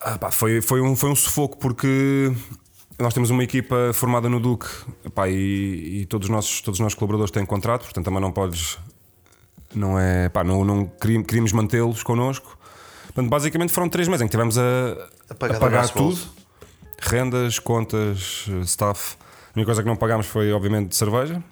[0.00, 2.32] Ah, pá, foi, foi, um, foi um sufoco porque
[2.98, 4.66] nós temos uma equipa formada no Duque
[5.04, 8.32] epá, e, e todos, os nossos, todos os nossos colaboradores têm contrato, portanto também não
[8.32, 8.78] podes.
[9.74, 10.28] Não é.
[10.28, 12.56] Pá, não, não queríamos, mantê-los connosco.
[13.06, 14.62] Portanto, basicamente foram três meses em que tivemos a,
[15.30, 16.34] A pagar a tudo: bolso.
[17.00, 19.16] rendas, contas, staff.
[19.20, 21.42] A única coisa que não pagámos foi, obviamente, cerveja.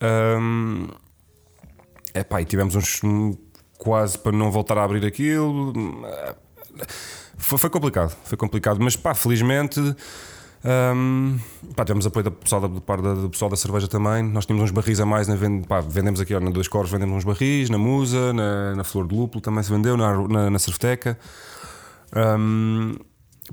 [0.00, 0.88] Ahm,
[2.14, 3.36] epá, e tivemos uns um,
[3.78, 5.72] quase para não voltar a abrir aquilo.
[7.36, 9.80] Foi, foi complicado, foi complicado, mas pá, felizmente
[10.64, 11.38] hum,
[11.74, 14.22] pá, tivemos apoio do pessoal da, do, do pessoal da cerveja também.
[14.22, 17.16] Nós tínhamos uns barris a mais, na pá, vendemos aqui ó, na Dois Coros, vendemos
[17.16, 20.58] uns barris, na Musa, na, na Flor de Lúpulo também se vendeu, na, na, na
[20.58, 21.18] Cerveteca.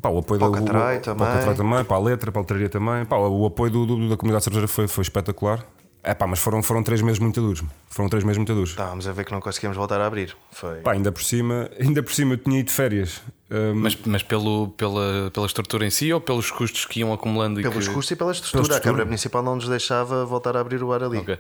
[0.01, 1.27] Pá, o apoio Para o da- Catrai também.
[1.27, 3.05] Para também, para a letra, para a letreria também.
[3.05, 5.65] Pá, o apoio do, do- da comunidade cervejeira foi, foi espetacular.
[6.07, 7.61] É pá, mas foram, foram três meses muito duros.
[7.89, 8.69] Foram três meses muito duros.
[8.69, 10.37] Estávamos a ver que não conseguíamos voltar a abrir.
[10.53, 10.77] Foi.
[10.79, 13.21] Pá, ainda por cima, ainda por cima eu tinha ido de férias.
[13.51, 17.59] Hum, Mas, mas pelo, pela, pela estrutura em si ou pelos custos que iam acumulando?
[17.59, 17.93] e Pelos que...
[17.93, 18.61] custos e pela estrutura.
[18.61, 18.79] estrutura.
[18.79, 21.17] A Câmara Municipal não nos deixava voltar a abrir o bar ali.
[21.17, 21.37] Ok.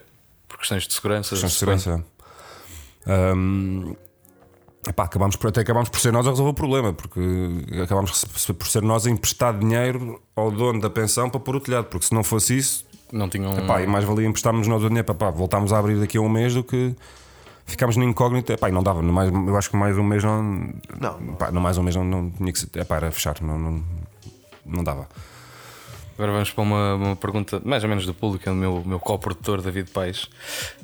[0.49, 1.29] Por questões de segurança.
[1.29, 2.03] questões de segurança.
[3.07, 3.95] Hum,
[4.87, 7.21] epá, acabámos por, até acabámos por ser nós a resolver o problema, porque
[7.81, 11.85] acabámos por ser nós a emprestar dinheiro ao dono da pensão para pôr o telhado,
[11.85, 13.57] porque se não fosse isso, Não tinham.
[13.57, 16.21] epá, e mais valia emprestarmos nós o dinheiro para pá, voltarmos a abrir daqui a
[16.21, 16.95] um mês do que
[17.65, 18.53] ficámos na incógnita.
[18.53, 20.71] Epá, e não dava, mais, eu acho que mais um mês não.
[20.99, 21.33] Não.
[21.33, 22.69] Epá, não mais um mês não, não tinha que ser.
[22.79, 23.83] Epá, era fechar, não, não,
[24.65, 25.07] não dava.
[26.17, 28.99] Agora vamos para uma, uma pergunta mais ou menos do público, é do meu, meu
[28.99, 30.27] co-produtor David Paes,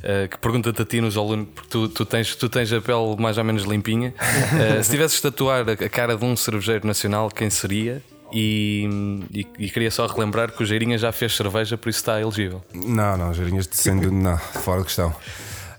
[0.04, 3.16] eh, que pergunta-te a ti nos alunos, porque tu, tu, tens, tu tens a pele
[3.18, 4.14] mais ou menos limpinha.
[4.54, 8.04] Eh, se tivesses de tatuar a cara de um cervejeiro nacional, quem seria?
[8.34, 8.90] E,
[9.32, 12.64] e, e queria só relembrar que o Geirinha já fez cerveja, por isso está elegível.
[12.74, 14.12] Não, não, Geirinhas de sendo.
[14.12, 15.14] não, fora de questão.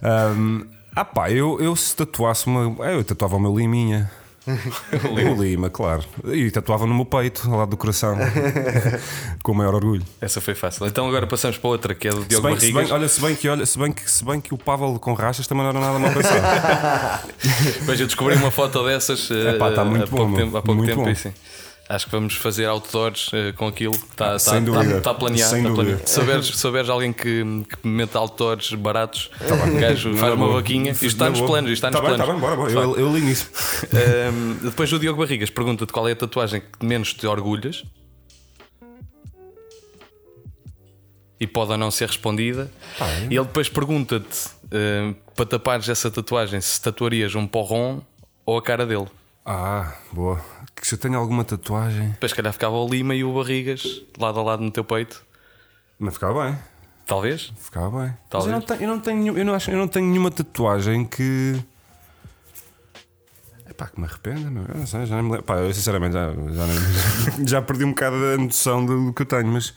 [0.03, 0.65] Um,
[0.95, 2.87] ah pá, eu, eu se tatuasse uma.
[2.87, 4.11] Eu tatuava o meu liminha.
[5.11, 6.05] o Lima, claro.
[6.27, 8.17] E tatuava no meu peito, ao lado do coração,
[9.43, 10.05] com o maior orgulho.
[10.21, 10.87] Essa foi fácil.
[10.87, 13.21] Então agora passamos para outra, que é do Se Diogo bem, se bem, olha, se
[13.21, 15.71] bem que, olha, se bem que, se bem que o Pavel com rachas também não
[15.71, 17.29] era nada mal pensado.
[17.81, 20.63] Depois eu descobri uma foto dessas eh, Epá, tá muito há pouco bom, tempo, há
[20.63, 21.11] pouco muito tempo bom.
[21.11, 21.33] e sim.
[21.87, 23.95] Acho que vamos fazer outdoors eh, com aquilo.
[23.95, 24.79] Está Sem dúvida.
[24.85, 25.51] planeado.
[25.51, 26.09] Sem tá planeado.
[26.09, 30.93] Se souberes, souberes alguém que, que mete outdoors baratos, o gajo faz uma vaquinha.
[30.93, 31.71] Isto está nos planos.
[31.71, 32.27] Isto está nos Tá bem, planos.
[32.27, 32.73] tá bem, bora, bora.
[32.73, 33.51] Eu, eu li nisso.
[33.93, 37.85] Ahm, depois o Diogo Barrigas pergunta-te qual é a tatuagem que menos te orgulhas.
[41.39, 42.71] E pode ou não ser respondida.
[43.31, 48.01] E ele depois pergunta-te ahm, para tapares essa tatuagem se tatuarias um porron
[48.47, 49.07] ou a cara dele.
[49.45, 50.41] Ah, boa.
[50.75, 52.11] Que se eu tenho alguma tatuagem.
[52.11, 55.25] Depois, se calhar, ficava o Lima e o Barrigas lado a lado no teu peito.
[56.01, 56.59] Não ficava bem.
[57.07, 57.53] Talvez.
[57.59, 58.09] Ficava bem.
[58.09, 58.53] Mas Talvez.
[58.53, 61.63] eu não tenho, eu não tenho, eu não acho, eu não tenho nenhuma tatuagem que.
[63.69, 64.65] Epá, que me arrependa, meu.
[64.67, 65.45] Eu não sei, já nem me lembro.
[65.45, 69.27] Pá, eu sinceramente já, já, nem- já perdi um bocado a noção do que eu
[69.27, 69.75] tenho, mas.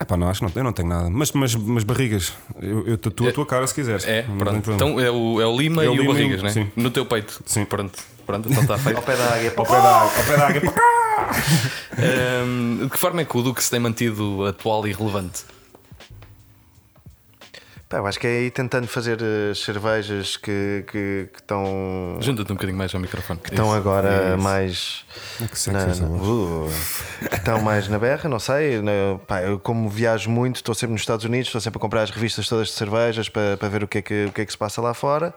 [0.00, 1.10] Epá, não, acho que não, eu não tenho nada.
[1.10, 2.32] Mas, mas, mas barrigas,
[2.62, 4.06] eu, eu tatuo a tua cara se quiseres.
[4.06, 4.70] É, pronto.
[4.70, 6.50] Então é o, é o Lima É e o o Lima e o- Barrigas, né?
[6.50, 6.70] sim.
[6.76, 7.42] No teu peito.
[7.44, 7.64] Sim.
[7.64, 7.98] Pronto.
[8.24, 8.96] Pronto, então está feito.
[8.96, 9.52] Ao pé da águia.
[9.56, 10.74] Ao pé da água, ao pé da água.
[11.98, 15.42] Ahm, de que forma é que o Duque se tem mantido atual e relevante?
[17.88, 19.18] Pá, eu acho que é aí tentando fazer
[19.50, 22.18] as cervejas que, que, que estão.
[22.20, 23.40] Junta-te um bocadinho mais ao microfone.
[23.40, 25.06] que estão agora mais.
[25.38, 26.68] Que sexy na- essa na- uh,
[27.30, 28.82] que estão mais na berra, não sei.
[28.82, 32.02] na- pá, eu, como viajo muito, estou sempre nos Estados Unidos, estou sempre a comprar
[32.02, 34.44] as revistas todas de cervejas para, para ver o que, é que, o que é
[34.44, 35.34] que se passa lá fora.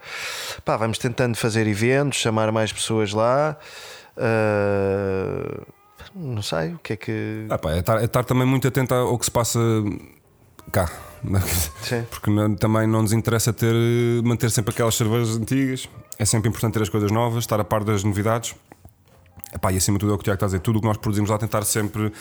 [0.65, 3.55] Pá, vamos tentando fazer eventos, chamar mais pessoas lá.
[4.17, 5.65] Uh,
[6.13, 7.45] não sei o que é que.
[7.49, 9.57] Ah, pá, é, estar, é estar também muito atento ao que se passa
[10.69, 10.91] cá.
[11.83, 12.03] Sim.
[12.09, 13.73] Porque não- também não nos interessa ter,
[14.23, 15.87] manter sempre aquelas cervejas antigas.
[16.17, 18.55] É sempre importante ter as coisas novas, estar a par das novidades.
[19.53, 20.59] Epá, e acima de tudo é o que o Tiago está a dizer.
[20.59, 22.11] Tudo o que nós produzimos lá, tentar sempre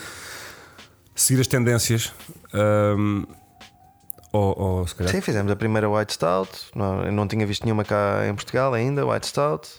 [1.15, 2.13] seguir as tendências.
[2.53, 3.23] ahm,
[4.33, 5.11] ou, ou se calhar.
[5.13, 6.49] Sim, fizemos a primeira White Stout.
[6.75, 9.69] Não, eu não tinha visto nenhuma cá em Portugal ainda, White Stout.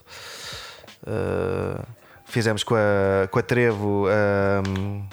[1.07, 1.83] Uh,
[2.27, 5.05] fizemos com a, com a Trevo um,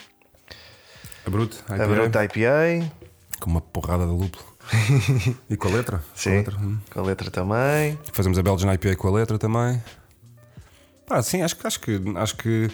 [1.26, 2.92] A Brute, a a IPA, Bruta IPA.
[3.40, 4.44] Com uma porrada de lúpulo.
[5.50, 5.98] e com a letra.
[5.98, 6.78] Com a Sim, letra, hum.
[6.92, 7.98] com a letra também.
[8.14, 9.82] Fazemos a Belgian IPA com a letra também.
[11.06, 12.00] Pá, sim, acho, acho que.
[12.16, 12.70] Acho que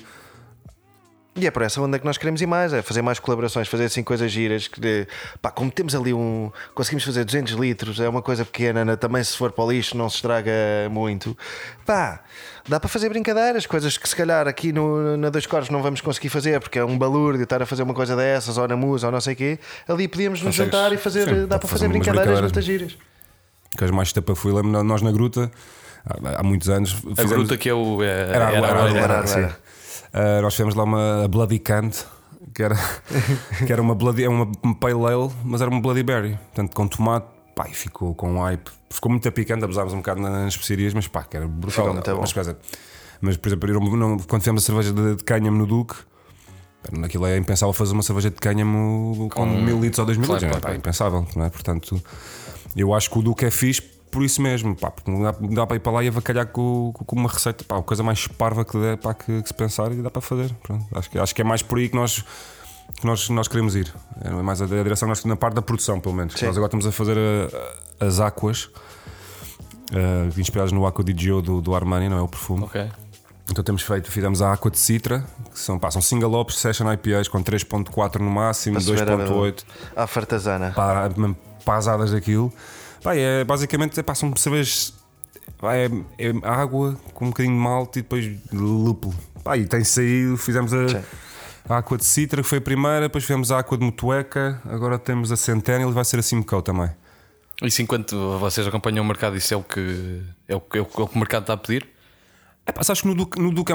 [1.38, 3.84] E é por essa onda que nós queremos ir mais, é fazer mais colaborações, fazer
[3.86, 4.70] assim coisas giras.
[4.70, 5.06] Que,
[5.42, 6.50] pá, como temos ali um.
[6.74, 8.96] Conseguimos fazer 200 litros, é uma coisa pequena, né?
[8.96, 10.54] também se for para o lixo não se estraga
[10.90, 11.38] muito.
[11.86, 12.22] Pá,
[12.70, 16.00] dá para fazer brincadeiras, coisas que se calhar aqui no, na Dois Corvos não vamos
[16.00, 19.08] conseguir fazer, porque é um balúrdio estar a fazer uma coisa dessas, ou na musa,
[19.08, 19.60] ou não sei o quê.
[19.90, 20.72] Ali podíamos nos Consegues.
[20.74, 21.28] juntar e fazer.
[21.28, 22.42] Sim, dá dá para fazer brincadeiras brincadeiras.
[22.54, 22.98] muitas giras.
[23.78, 25.52] que as mais fui lembro nós na gruta
[26.06, 28.02] há, há muitos anos A fizemos- gruta que é o.
[28.02, 29.40] É, era, era- era, era- era, era, era, sim.
[29.40, 29.65] era.
[30.18, 32.06] Ah, nós fizemos lá uma Bloody Cant
[32.54, 32.76] que era,
[33.66, 34.50] que era uma Bloody é uma,
[34.80, 38.70] Pale Ale mas era uma Bloody Berry portanto com tomate pá, e ficou com hype
[38.90, 42.22] ficou muito picante abusámos um bocado nas especiarias mas pá que era brutal muito bom.
[42.22, 42.58] mas, coisa,
[43.20, 43.70] mas por exemplo
[44.28, 45.96] quando fizemos a cerveja de, de cânhamo no Duque
[46.92, 50.28] Naquilo é impensável fazer uma cerveja de cânhamo com, Com- mil litros ou dois mil
[50.28, 50.52] Claro, litros.
[50.52, 50.78] claro, Pá, claro.
[50.78, 51.50] impensável, não é?
[51.50, 52.00] Portanto,
[52.76, 53.82] eu acho que o Duque é fixe
[54.16, 56.94] por isso mesmo, pá, porque não dá, dá para ir para lá e avacalhar com,
[56.94, 59.92] com- uma receita, pá, a coisa mais parva que, der, pá, que, que se pensar
[59.92, 60.50] e dá para fazer.
[60.64, 62.24] Pronto, acho, que, acho que é mais por aí que nós,
[63.00, 63.94] que nós, nós queremos ir.
[64.24, 66.34] É mais a, a direção nós, na parte da produção, pelo menos.
[66.42, 68.70] Nós agora estamos a fazer a- a- as aquas.
[69.92, 72.68] eh, inspiradas no Aqua di Gio do, do Armani, não é o perfume.
[73.52, 75.24] Então temos feito, fizemos a Aqua de Citra,
[75.54, 79.02] que são, pá, são single hops, session IPAs com 3.4 no máximo, Para se ver
[79.12, 79.64] a- 2.8
[79.96, 80.72] À fartazana.
[80.72, 81.10] pá,
[81.64, 82.52] pasadas daquilo.
[83.06, 84.92] Pá, é, basicamente é, pá, são cervejas.
[85.62, 85.86] É,
[86.18, 89.14] é água com um bocadinho de malte e depois lúpulo.
[89.44, 91.04] Pá, e tem saído, fizemos a, Sim.
[91.70, 94.98] a Aqua de Citra, que foi a primeira, depois fizemos a Aqua de Motueca, agora
[94.98, 96.90] temos a Centennial e vai ser a Simcoe também.
[97.62, 100.86] Isso enquanto vocês acompanham o mercado, isso é o que, é o que, é o
[100.86, 101.88] que o mercado está a pedir?
[102.66, 103.72] É pá, sabes que no Duque, no Duque,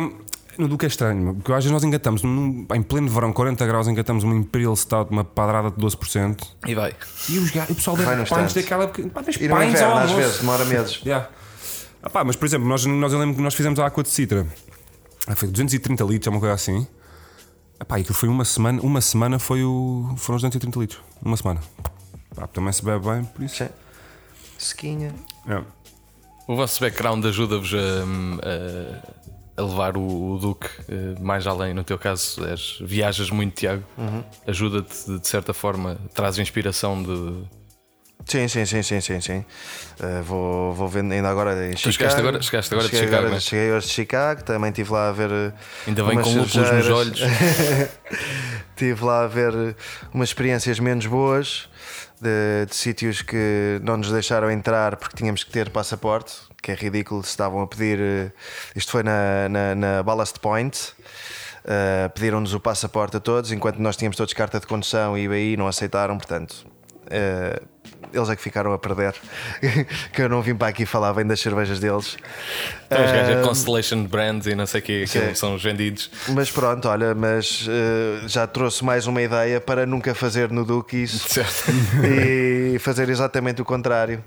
[0.61, 3.89] no Duque é estranho, porque às vezes nós engatamos, num- em pleno verão, 40 graus,
[3.89, 6.47] engatamos uma Imperial Stout, uma padrada de 12%.
[6.67, 6.95] E vai.
[7.29, 8.87] E os o pessoal deve pães daquela.
[8.89, 8.99] Pá,
[9.41, 11.01] E no pães inverno, às vezes, demora meses.
[11.07, 11.29] Yeah.
[12.03, 14.09] Ah, pá, mas por exemplo, nós, nós eu lembro que nós fizemos a Aqua de
[14.09, 14.47] Citra,
[15.27, 16.87] ah, foi 230 litros, é uma coisa assim.
[17.81, 21.01] Epá, aquilo foi uma semana, uma semana foi o, foram os 230 litros.
[21.23, 21.61] Uma semana.
[22.35, 23.57] Pá, também se bebe bem, por isso.
[23.57, 23.69] Sim.
[24.59, 25.15] Sequinha.
[25.49, 25.63] É.
[26.47, 29.20] O vosso background ajuda-vos a, a-
[29.61, 31.75] a levar o, o Duque eh, mais além.
[31.75, 33.83] No teu caso, és, viajas muito, Tiago.
[34.47, 37.45] Ajuda-te de, de certa forma, traz inspiração de.
[38.27, 39.39] Sim, sim, sim, sim, sim, sim.
[39.99, 41.93] Uh, vou, vou vendo ainda agora em Chicago.
[41.95, 43.41] chegaste agora- chegaste agora de Cheguei Chicago, agora- é?
[43.41, 45.31] Cheguei hoje de Chicago, também estive lá a ver.
[45.31, 45.53] uh,
[45.87, 47.21] Ainda bem com lúpulos nos olhos.
[48.77, 49.75] Estive lá a ver uh,
[50.15, 51.69] umas experiências menos boas
[52.21, 56.75] de, de sítios que não nos deixaram entrar porque tínhamos que ter passaporte, que é
[56.75, 57.23] ridículo.
[57.23, 57.99] Se estavam a pedir.
[57.99, 58.33] uh,
[58.75, 60.93] Isto foi na, na, na Ballast Point.
[61.65, 65.57] Uh, pediram-nos o passaporte a todos, enquanto nós tínhamos todos carta de condução e IBI
[65.57, 66.67] não aceitaram, portanto.
[67.07, 67.81] uh,
[68.13, 69.15] eles é que ficaram a perder.
[70.13, 72.17] que eu não vim para aqui falar bem das cervejas deles.
[72.87, 75.35] Então, os gajos Uh, Constellation Brands e não sei o que, sim.
[75.35, 76.11] são os vendidos.
[76.29, 80.97] mas pronto, olha, mas uh, já trouxe mais uma ideia para nunca fazer no Duque
[81.05, 81.41] isso
[82.03, 84.25] e fazer exatamente o contrário.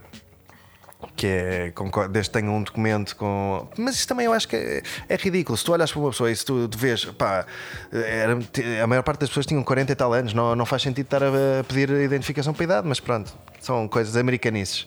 [1.23, 3.65] Que é, concordo, desde que tenha um documento com.
[3.77, 5.57] Mas isso também eu acho que é, é ridículo.
[5.57, 7.45] Se tu olhas para uma pessoa e se tu, vês, pá,
[7.93, 8.38] era,
[8.83, 11.23] a maior parte das pessoas tinham 40 e tal anos, não, não faz sentido estar
[11.23, 13.31] a, pedir identificação para a idade, mas pronto,
[13.62, 14.86] são coisas americanices.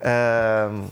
[0.00, 0.86] Ahm,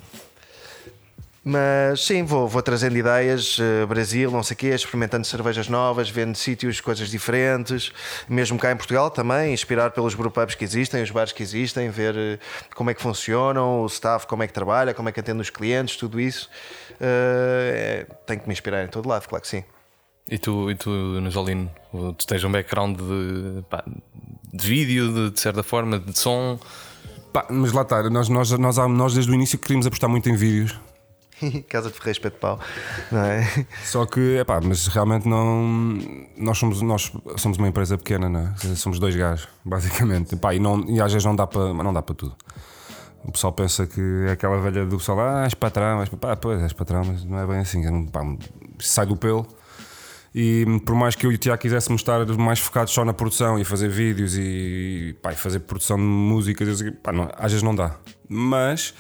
[1.49, 6.11] mas sim, vou, vou trazendo ideias, eh, Brasil, não sei o quê, experimentando cervejas novas,
[6.11, 7.91] vendo sítios, coisas diferentes,
[8.29, 12.15] mesmo cá em Portugal também, inspirar pelos brewpubs que existem, os bares que existem, ver
[12.15, 12.39] eh,
[12.75, 15.49] como é que funcionam, o staff, como é que trabalha, como é que atende os
[15.49, 16.51] clientes, tudo isso.
[17.01, 19.65] Eh, é, tenho que me inspirar em todo lado, claro que sim.
[20.31, 23.83] E tu, e tu Nuzolino, tu tens um background de, pá,
[24.53, 26.61] de vídeo, de, de certa forma, de som.
[27.33, 30.37] Pá, mas lá está, nós, nós, nós, nós desde o início queríamos apostar muito em
[30.37, 30.79] vídeos.
[31.69, 32.61] Casa de Ferreira Espeto de Pau,
[33.13, 33.67] não é?
[33.85, 35.99] Só que, é pá, mas realmente não.
[36.37, 38.55] Nós somos, nós somos uma empresa pequena, não é?
[38.77, 40.37] Somos dois gajos, basicamente.
[40.37, 42.37] Pá, e, não, e às vezes não dá para tudo.
[43.25, 46.63] O pessoal pensa que é aquela velha do pessoal, ah, és patrão, és, pá, pois,
[46.63, 47.85] és patrão, mas não é bem assim.
[47.87, 48.21] é pá,
[48.79, 49.47] sai do pelo.
[50.35, 53.59] E por mais que eu e o Tiago quiséssemos estar mais focados só na produção
[53.59, 57.75] e fazer vídeos e, pá, e fazer produção de músicas, pá, não- às vezes não
[57.75, 57.97] dá.
[58.29, 58.95] Mas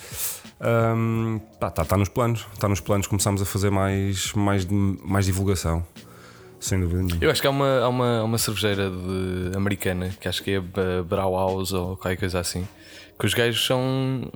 [1.53, 2.47] está tá, tá nos planos.
[2.53, 5.87] Está nos planos, começamos a fazer mais, mais, mais divulgação.
[6.61, 7.25] Sem dúvida nenhuma.
[7.25, 10.61] Eu acho que há uma, há uma, uma cervejeira de, americana que acho que é
[11.03, 12.67] Brauhaus ou qualquer coisa assim.
[13.19, 14.31] Que os gajos são.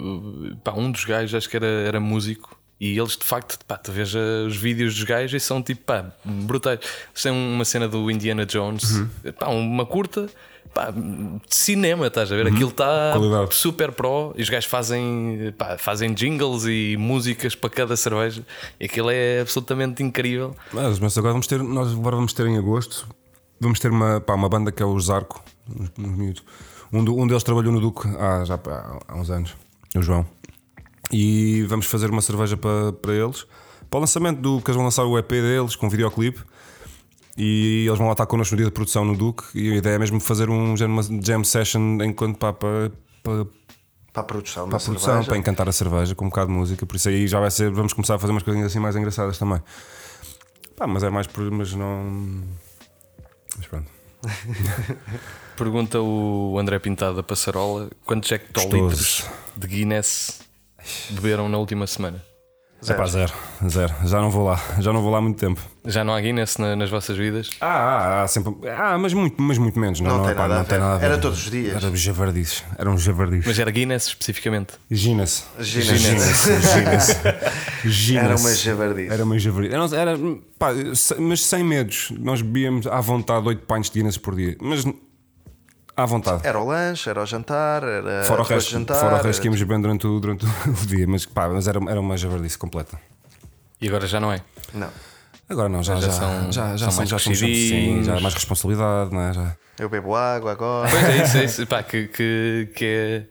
[0.63, 2.57] Pá, um dos gajos acho que era, era músico.
[2.81, 5.83] E eles de facto, pá, tu vês uh, os vídeos dos gajos e são tipo,
[5.85, 6.81] pá, brutais.
[7.11, 9.05] Eles têm uma cena do Indiana Jones,
[9.39, 10.29] pá, uma curta,
[10.75, 12.47] pá, de cinema, estás a ver?
[12.47, 13.13] Aquilo está
[13.51, 18.45] super pro e os gajos fazem, pá, fazem jingles e músicas para cada cerveja.
[18.81, 20.55] E aquilo é absolutamente incrível.
[20.73, 23.07] Mas, mas agora vamos ter, nós agora vamos ter em agosto,
[23.61, 25.43] vamos ter uma, pá, uma banda que é o Zarco.
[26.93, 28.59] Um, do- um deles trabalhou no Duque há, já,
[29.09, 29.55] há uns anos,
[29.97, 30.27] o João.
[31.11, 33.47] E vamos fazer uma cerveja para, para eles.
[33.91, 36.41] Para o lançamento do que eles vão lançar o EP deles com videoclipe.
[37.37, 39.45] E eles vão lá estar connosco no dia de produção no Duque.
[39.55, 42.93] E a ideia é mesmo fazer um, género, uma jam session enquanto pá, para,
[43.23, 43.47] para,
[44.13, 45.29] Para a produção para a produção, cerveja.
[45.29, 46.85] para encantar a cerveja com um bocado de música.
[46.85, 49.39] Por isso aí já vai ser, vamos começar a fazer umas coisinhas assim mais engraçadas
[49.39, 49.63] também.
[50.77, 51.51] Pá, mas é mais por.
[51.51, 52.43] Mas não.
[53.57, 53.87] Mas pronto.
[55.57, 60.41] Pergunta o André Pintado da Passarola quantos hectolitros de Guinness
[61.11, 62.23] beberam na última semana?
[62.83, 62.99] É Zero.
[62.99, 63.33] pá, zero,
[63.69, 63.95] zero.
[64.05, 65.61] Já não vou lá, já não vou lá há muito tempo.
[65.85, 67.51] Já não há Guinness na- nas vossas vidas?
[67.61, 68.53] Ah, ah, ah, sempre.
[68.69, 70.01] Ah, mas muito, mas muito menos.
[70.01, 70.81] Não, Não não, tem pá, nada a não tem ver.
[70.85, 71.05] nada a ver.
[71.07, 71.77] Era todos os dias.
[71.85, 72.65] Era javardices.
[72.77, 73.47] Eram javardices.
[73.47, 74.75] Mas era Guinness especificamente.
[74.91, 75.47] Guinness.
[75.59, 76.03] Guinness.
[76.03, 77.19] Guinness.
[77.85, 78.17] Guinness.
[78.17, 79.13] Era uma javardice.
[79.13, 79.75] Era uma javardice.
[79.75, 80.19] Era, era,
[80.59, 80.69] pá,
[81.21, 82.13] mas sem medos.
[82.19, 84.57] Nós bebíamos à vontade 8 pints de Guinness por dia.
[84.61, 84.85] Mas
[85.97, 86.47] à vontade.
[86.47, 88.99] Era o lanche, era o jantar, era Fora o, resto, jantar.
[89.01, 91.79] fora o resto que íamos bebendo durante o, durante o dia, mas, pá, mas era,
[91.89, 92.99] era uma javardice completa.
[93.81, 94.41] E agora já não é.
[94.73, 94.89] Não.
[95.49, 98.21] Agora não, já, Já já, são- já, já, são mais já somos sim, já há
[98.21, 99.33] mais responsabilidade, não é?
[99.35, 99.57] Já.
[99.79, 100.89] Eu bebo água agora.
[100.89, 101.67] Pois é isso, é isso.
[101.67, 103.23] Pá, que, que, que é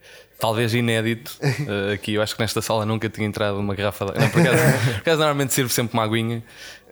[0.42, 2.16] talvez inédito eh, aqui.
[2.16, 4.20] Eu acho que nesta sala nunca tinha entrado uma garrafa de...
[4.20, 4.58] Não, por acaso,
[4.92, 6.44] por acaso normalmente sirvo sempre uma aguinha,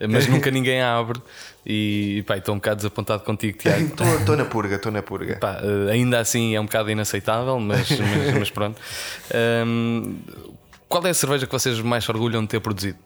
[0.08, 1.20] mas nunca ninguém a abre.
[1.66, 3.94] E pá, estou um bocado desapontado contigo, Tiago.
[4.20, 5.38] Estou na purga, estou na purga.
[5.38, 8.80] Pá, eh, ainda assim é um bocado inaceitável, mas, mas, mas pronto.
[9.34, 10.16] Ahm,
[10.88, 12.98] qual é a cerveja que vocês mais orgulham de ter produzido?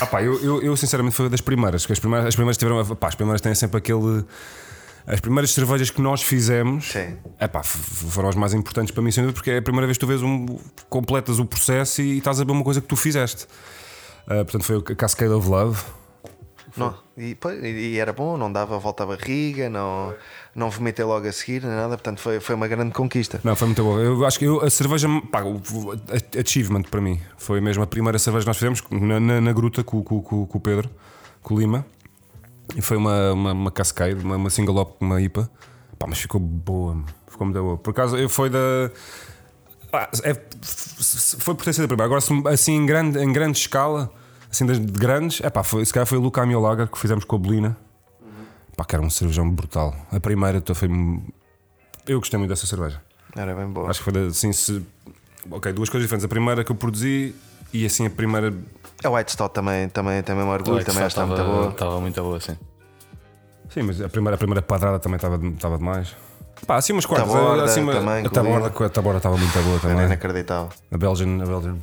[0.00, 2.96] Ah, pá, eu, eu, eu, sinceramente foi das primeiras, que as primeiras, as primeiras tiveram.
[2.96, 4.24] Pá, as primeiras têm sempre aquele.
[5.06, 7.16] As primeiras cervejas que nós fizemos Sim.
[7.38, 7.78] é pá, f-
[8.10, 10.06] foram as mais importantes para mim, sem dúvida, porque é a primeira vez que tu
[10.06, 10.46] vês um,
[10.88, 13.44] completas o processo e, estás a ver uma coisa que tu fizeste.
[14.26, 15.80] Uh, portanto, foi o Cascade of Love.
[16.76, 20.14] Não, e, e era bom, não dava volta à barriga, não,
[20.54, 23.40] não vomitei logo a seguir, nem nada, portanto foi, foi uma grande conquista.
[23.42, 24.00] Não, foi muito boa.
[24.00, 25.60] Eu acho que eu, a cerveja, pá, o
[26.38, 27.20] achievement para mim.
[27.36, 30.46] Foi mesmo a primeira cerveja que nós fizemos na, na, na gruta com, com, com,
[30.46, 30.88] com o Pedro,
[31.42, 31.84] com o Lima.
[32.76, 35.50] E foi uma, uma, uma cascade, uma, uma single hop, uma IPA.
[35.98, 37.76] Pá, mas ficou boa, ficou muito boa.
[37.76, 38.90] Por acaso, eu foi da.
[39.90, 40.34] pá, é-
[41.40, 42.04] foi por ter sido a primeira.
[42.06, 44.10] Agora, assim, em grande, em grande escala,
[44.50, 47.24] assim, das de grandes, é pá, foi, se calhar foi o Luca Lager que fizemos
[47.24, 47.76] com a Belina.
[48.76, 49.94] Pá, que era um cervejão brutal.
[50.10, 50.88] A primeira então, foi.
[52.06, 53.00] Eu gostei muito dessa cerveja.
[53.36, 53.90] Era bem boa.
[53.90, 54.84] Acho que foi da- assim, se.
[55.50, 56.24] Ok, duas coisas diferentes.
[56.24, 57.34] A primeira que eu produzi
[57.72, 58.52] e assim a primeira.
[59.04, 61.68] A White Stout também, também, também me orgulho, também está muito boa.
[61.70, 62.56] estava muito boa, sim.
[63.70, 66.14] Sim, mas a primeira, a primeira padrada também estava estava demais.
[66.66, 67.30] Pá, assim umas quartas.
[67.32, 68.84] Taborda assim, uma- também, a taborda, vinho.
[68.86, 70.04] a taborda estava muito boa Era também.
[70.06, 70.68] inacreditável.
[70.90, 71.76] A Belgian, a Belgian.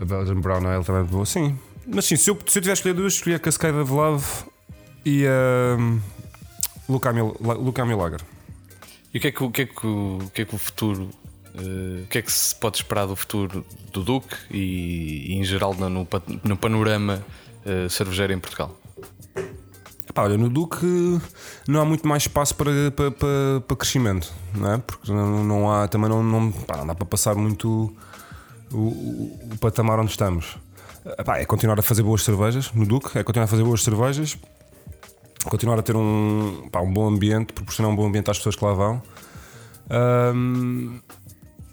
[0.00, 1.26] A Belgian Brown Ale também é boa.
[1.26, 1.58] Sim.
[1.86, 4.24] Mas sim, se eu, se eu tivesse escolhido duas, escolhi a Cascade of Love
[5.04, 5.76] e a.
[6.88, 8.20] Lucamil Lucamil Lager.
[9.12, 11.10] E o que é que, o, que, é que, o, que, é que o futuro.
[11.54, 15.44] eh, o que é que se pode esperar do futuro do Duque e, e em
[15.44, 16.06] geral no, no
[16.44, 17.24] no panorama
[17.64, 18.78] eh, cervejeiro em Portugal?
[20.14, 20.86] Pá, olha, no Duque
[21.66, 24.78] não há muito mais espaço para, para, para, para crescimento, não é?
[24.78, 27.94] Porque não, não há, também não, não, pá, não dá para passar muito
[28.72, 30.56] o, o, patamar onde estamos.
[31.16, 33.82] Ah, pá, é continuar a fazer boas cervejas no Duque, é continuar a fazer boas
[33.82, 34.36] cervejas,
[35.44, 38.64] continuar a ter um, pá, um bom ambiente, proporcionar um bom ambiente às pessoas que
[38.64, 39.02] lá vão.
[39.90, 41.00] Ahm,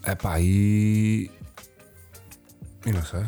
[0.06, 1.30] epá, e.
[2.86, 3.26] E não sei.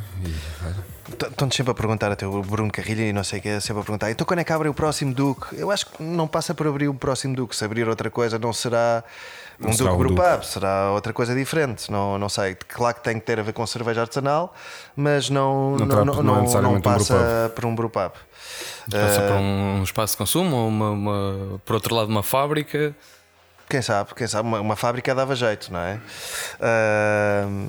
[1.09, 3.83] Estão-te sempre a perguntar até o Bruno Carrilho e não sei o que sempre a
[3.83, 4.11] perguntar.
[4.11, 5.55] Então quando é que abre o próximo Duque?
[5.55, 7.55] Eu acho que não passa por abrir o próximo Duque.
[7.55, 9.03] Se abrir outra coisa, não será
[9.59, 9.97] um o Duque.
[9.97, 11.91] Brewpub, será outra coisa diferente.
[11.91, 12.55] Não, não sei.
[12.55, 14.53] Claro que tem que ter a ver com cerveja artesanal,
[14.95, 18.11] mas não, Não não, não, não é não, necessariamente um passa por um Brewpub.
[18.91, 22.95] Passa Eh, por um espaço de consumo ou uma, uma- por outro lado uma fábrica?
[23.69, 25.99] Quem sabe, quem sabe, uma, uma fábrica dava jeito, não é?
[26.61, 27.67] Ahm,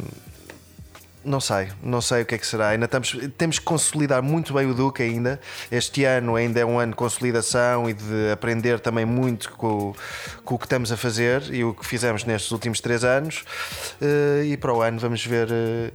[1.28, 2.68] não sei, não sei o que é que será.
[2.70, 5.38] Ainda estamos, temos que consolidar muito bem o Duque ainda.
[5.70, 9.96] Este ano ainda é um ano de consolidação e de aprender também muito com, o-
[10.44, 13.44] com o que estamos a fazer e o que fizemos nestes últimos três anos.
[14.00, 15.92] Eh, e para o ano vamos ver eh,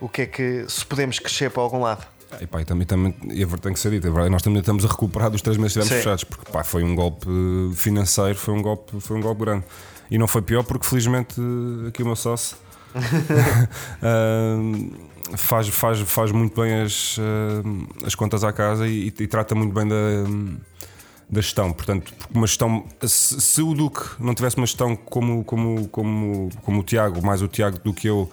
[0.00, 2.04] o que é que se podemos crescer para algum lado.
[2.40, 4.60] E, pá, e também, também e a verdade tem que ser verdade é nós também
[4.60, 7.26] estamos a recuperar dos três meses que estivemos fechados, porque pá, foi um golpe
[7.74, 9.64] financeiro, foi um golpe, foi um golpe grande.
[10.10, 11.40] E não foi pior porque felizmente
[11.88, 12.56] aqui o meu sócio
[14.02, 19.54] ah, faz, faz, faz muito bem as, ah, as contas à casa e, e trata
[19.54, 19.96] muito bem da,
[21.28, 21.72] da gestão.
[21.72, 22.86] Portanto, uma gestão.
[23.02, 27.42] Se, se o Duque não tivesse uma gestão como, como, como, como o Tiago, mais
[27.42, 28.30] o Tiago do que eu.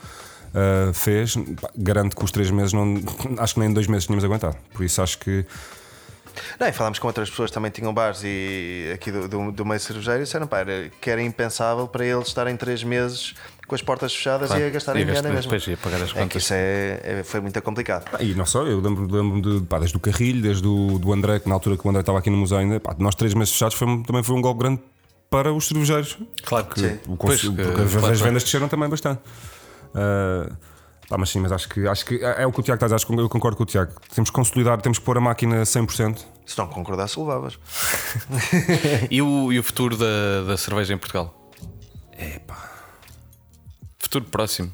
[0.53, 1.35] ah, fez,
[1.75, 2.95] garanto que os três meses não,
[3.39, 4.57] acho que nem dois meses tínhamos aguentado.
[4.73, 5.45] Por isso acho que
[6.59, 9.65] Não, e falámos com outras pessoas que também tinham bares e aqui do, do, do
[9.65, 10.59] meio cervejeiro e disseram pá,
[10.99, 13.35] que era impensável para eles estarem três meses
[13.69, 14.63] com as portas fechadas Claro.
[14.63, 15.51] e a gastarem E a dinheiro gastar- mesmo.
[15.51, 16.43] depois ia pagar as É que contas.
[16.43, 18.09] isso é, é- foi muito complicado.
[18.09, 21.13] Pá, E não só, eu lembro- lembro-me de, pá, desde o Carrilho, desde o do
[21.13, 23.33] André, que na altura que o André estava aqui no museu ainda, pá, nós três
[23.33, 24.81] meses fechados foi, também foi um golpe grande
[25.29, 26.17] para os cervejeiros.
[26.43, 26.99] Claro que Sim.
[27.07, 29.21] O Pois, consumo- que- porque as, claro, as vendas desceram também bastante.
[29.93, 30.49] Ah,
[31.07, 32.85] pá, mas sim, mas acho que, acho que é é o que o Tiago está
[32.85, 33.91] a dizer, acho que eu concordo com o Tiago.
[34.13, 36.25] Temos que consolidar, temos que pôr a máquina a 100%.
[36.45, 37.59] Se não concordasse, levavas.
[39.11, 41.35] E o, e o futuro da, da cerveja em Portugal?
[44.09, 44.73] Futuro próximo?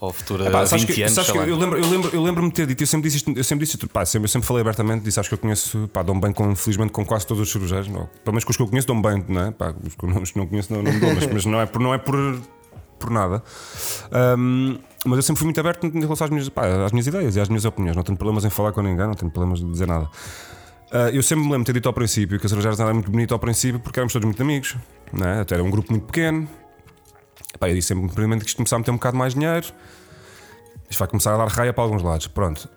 [0.00, 1.14] Ou futuro a Pá, sabes 20 que- anos?
[1.14, 3.30] sabes que eu lembro- eu lembro- eu lembro-me de ter dito, eu sempre disse isto,
[3.36, 5.90] eu sempre disse isto, pá, sempre, eu sempre falei abertamente, disse, acho que eu conheço,
[5.92, 8.56] pá, dou-me bem com, felizmente com quase todos os cervejeiros, não, pelo menos com os
[8.56, 9.50] que eu conheço dou-me bem, não é?
[9.50, 11.80] Pá, os que eu não, conheço não, não me dou, mas, mas não é por,
[11.82, 12.40] não é por,
[12.98, 13.42] por nada.
[14.10, 17.36] Ahm, mas eu sempre fui muito aberto em relação às minhas, pá, às minhas ideias
[17.36, 19.70] e às minhas opiniões, não tenho problemas em falar com ninguém, não tenho problemas de
[19.70, 20.08] dizer nada.
[20.90, 23.10] Ah, eu sempre me lembro de ter dito ao princípio que a cervejaria era muito
[23.10, 24.76] bonita ao princípio porque éramos todos muito amigos,
[25.12, 25.40] não é?
[25.40, 26.48] Até era um grupo muito pequeno.
[27.60, 29.66] Pá, eu disse sempre, primeiramente, que isto começava a meter um bocado mais dinheiro.
[30.88, 32.26] Isto vai começar a dar raia para alguns lados.
[32.26, 32.68] Pronto.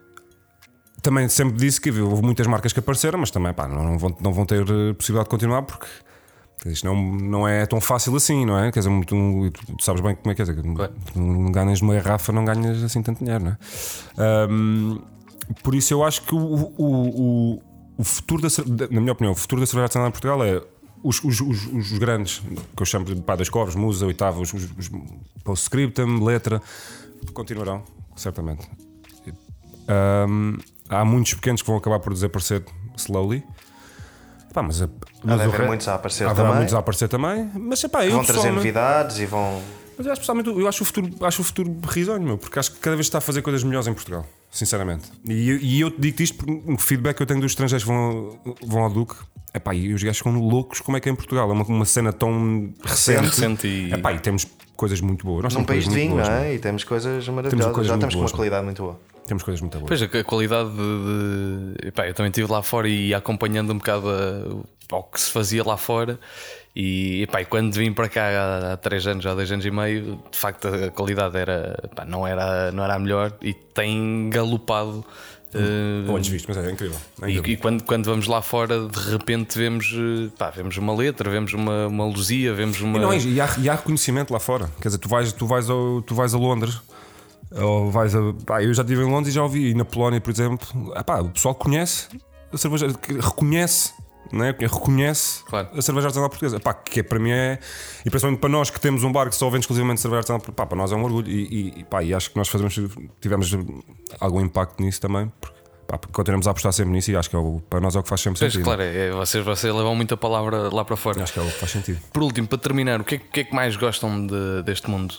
[1.02, 4.32] Também sempre disse que houve muitas marcas que apareceram, mas também pá, não, vão, não
[4.32, 5.88] vão ter eh, possibilidade de continuar porque
[6.66, 8.72] isto não, não é tão fácil assim, não é?
[8.72, 10.46] Quer dizer, muito, um- tu, tu sabes bem como é que é.
[11.16, 13.58] Não ganhas de meia rafa, não ganhas assim tanto dinheiro, não é?
[14.18, 15.00] Ahm,
[15.62, 16.74] por isso eu acho que o, o,
[17.58, 17.62] o,
[17.98, 20.62] o futuro da- na minha opinião, o futuro da cerveja artesanal em Portugal é
[21.04, 22.40] os, os, os, os grandes,
[22.76, 24.90] que eu chamo de pá, das covas, Musa, Oitava, os, os, os
[25.44, 26.62] Postscriptum, Letra,
[27.34, 27.84] continuarão,
[28.16, 28.68] certamente.
[29.88, 30.58] Ahm,
[30.90, 32.64] há muitos pequenos que vão acabar por desaparecer
[32.98, 33.44] slowly.
[34.54, 34.90] Pá, mas a, Há
[35.24, 36.56] mas haver re- muitos a aparecer haverá também.
[36.58, 37.52] muitos a aparecer também.
[37.56, 39.62] Mas epá, vão trazer novidades e vão.
[39.98, 42.80] mas eu acho, eu acho o futuro, acho o futuro risonho, meu, porque acho que
[42.80, 44.26] cada vez está a fazer coisas melhores em Portugal.
[44.54, 45.12] Sinceramente.
[45.28, 48.40] E, e eu digo isto porque o feedback que eu tenho dos estrangeiros que vão,
[48.66, 49.16] vão ao Duque.
[49.52, 51.50] Epá, e os gajos ficam loucos como é que é em Portugal.
[51.50, 53.22] É uma, uma cena tão recente.
[53.22, 55.44] Recente e- Epá, e temos coisas muito boas.
[55.44, 56.54] Nós Num temos país de coisas muito vinho, boas, não é?
[56.56, 57.74] E temos coisas maravilhosas.
[57.74, 59.00] coisas Já muito estamos com uma boas, qualidade muito boa.
[59.26, 59.88] Temos coisas muito boas.
[59.88, 60.76] Pois a, a qualidade de.
[61.82, 64.64] de epá, eu também estive lá fora e acompanhando um bocado a,
[64.94, 66.20] ao que se fazia lá fora.
[66.76, 69.70] E, epá, e quando vim para cá há, há três anos, há dois anos e
[69.70, 74.28] meio, de facto a qualidade era, epá, não, era, não era a melhor e tem
[74.32, 75.06] galopado.
[75.54, 76.98] eh, Olhos vistos, mas é incrível.
[77.22, 77.54] É e, incrível.
[77.54, 81.54] e quando, quando vamos lá fora, de repente vemos, eh, pá, vemos uma letra, vemos
[81.54, 82.98] uma, uma luzia, vemos uma.
[82.98, 84.68] E, não, é- e, há, e há reconhecimento lá fora.
[84.82, 86.82] Quer dizer, tu vais, tu vais, ao, tu vais a Londres.
[87.56, 89.70] Ou vais a, pá, eu já estive em Londres e já ouvi.
[89.70, 92.08] E na Polónia, por exemplo, ah, pá, o pessoal conhece
[92.52, 92.88] a cerveja,
[93.20, 93.94] reconhece,
[94.32, 94.52] não é?
[94.60, 95.70] reconhece Claro.
[95.78, 96.60] a cerveja artesanal portuguesa.
[96.60, 97.60] Pá, que é, para mim é.
[98.06, 100.66] E principalmente para nós que temos um bar que só vende exclusivamente cerveja artesanal, pá,
[100.66, 101.30] para nós é um orgulho.
[101.30, 102.76] E, e, pá, e acho que nós fazemos,
[103.22, 103.56] tivemos
[104.20, 105.32] algum impacto nisso também.
[105.42, 105.58] Porque,
[105.88, 108.04] pá, continuamos a apostar sempre nisso e acho que é o, para nós é o
[108.04, 108.66] que faz sempre Pois, sentido.
[108.66, 111.22] claro, é, vocês, vocês levam muita palavra lá para fora.
[111.24, 112.00] Acho que é o que faz sentido.
[112.12, 115.14] Por último, para terminar, o que é, que é que mais gostam de- deste mundo?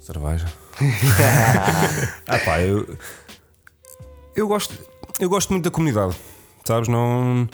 [0.00, 0.46] Cerveja.
[2.26, 2.96] ah pá, eu,
[4.34, 4.72] eu gosto
[5.20, 6.14] eu gosto muito da comunidade,
[6.68, 6.88] sabes?
[6.88, 7.48] Não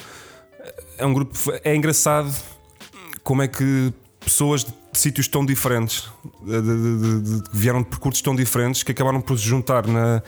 [0.98, 1.32] é um grupo
[1.64, 2.32] é engraçado
[3.22, 6.08] como é que pessoas de sítios tão diferentes
[6.42, 10.22] de, de- vieram de percursos tão diferentes que acabaram por se juntar na,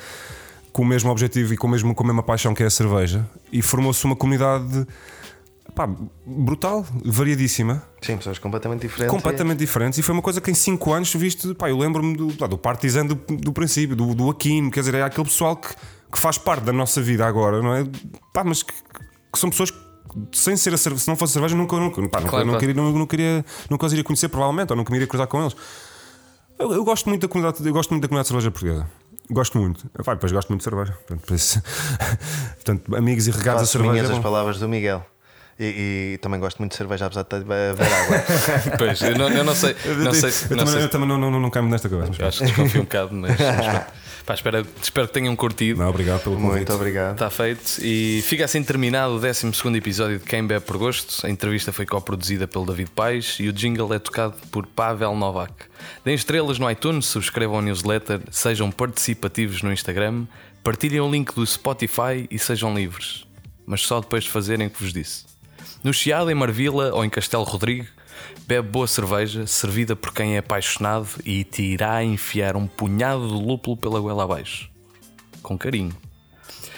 [0.72, 2.70] com o mesmo objetivo e com, o mesmo, com a mesma paixão que é a
[2.70, 4.87] cerveja e formou-se uma comunidade
[5.74, 5.89] pá,
[6.26, 9.11] brutal, variadíssima Sim, pessoas completamente diferentes.
[9.14, 12.26] completamente diferentes e foi uma coisa que em 5 anos viste, pá, eu lembro-me do,
[12.28, 15.68] do Partizan do, do princípio, do, do Aquino, quer dizer, é aquele pessoal que,
[16.13, 17.85] que faz parte da nossa vida agora, não é?
[18.33, 18.73] Pá, mas que,
[19.33, 19.79] que são pessoas que,
[20.33, 22.61] sem ser a cerveja, se não fosse cerveja, nunca, nunca, pá, nunca, Claro, não, claro.
[22.61, 25.41] Queria, não, não queria, nunca os iria conhecer, provavelmente, ou nunca me iria cruzar com
[25.41, 25.55] eles.
[26.59, 28.87] Eu, eu gosto muito da comunidade, eu gosto muito da comunidade de cerveja portuguesa.
[29.31, 29.91] Gosto muito.
[30.05, 30.93] Pá, depois gosto muito de cerveja.
[30.93, 31.61] Portanto, por isso-
[32.57, 33.93] portanto, amigos e regados a cerveja.
[33.93, 35.05] minhas é as palavras do Miguel.
[35.59, 38.23] E, e também gosto muito de cerveja, apesar de ter- beber água.
[38.79, 39.75] Pois, eu não, eu não sei.
[40.03, 42.13] Não sei, eu, não também, sei eu também não, não, não, não caio nesta cabeça.
[42.23, 43.87] eu acho que desconfio um bocado, mas, mas.
[44.27, 45.79] Pá, espero, espero que tenham curtido.
[45.79, 46.57] Não, obrigado pelo convite.
[46.57, 47.12] Muito obrigado.
[47.12, 51.24] Está feito e fica assim terminado o 12 episódio de Quem Bebe por Gosto.
[51.24, 55.53] A entrevista foi co-produzida pelo David Paes e o jingle é tocado por Pavel Novak.
[56.05, 60.27] Deem estrelas no iTunes, subscrevam a newsletter, sejam participativos no Instagram,
[60.64, 63.24] partilhem o link do Spotify e sejam livres.
[63.64, 65.24] Mas só depois de fazerem o que vos disse.
[65.85, 67.87] No Chiado, em Marvila ou em Castelo Rodrigo,
[68.47, 73.35] bebe boa cerveja, servida por quem é apaixonado e te irá enfiar um punhado de
[73.35, 74.71] lúpulo pela goela abaixo.
[75.43, 75.97] Com carinho.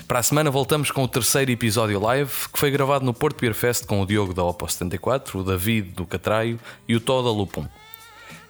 [0.07, 3.53] Para a semana voltamos com o terceiro episódio live, que foi gravado no Porto Beer
[3.53, 6.59] Fest com o Diogo da Opo 74, o David do Catraio
[6.89, 7.67] e o Tó da Lupum.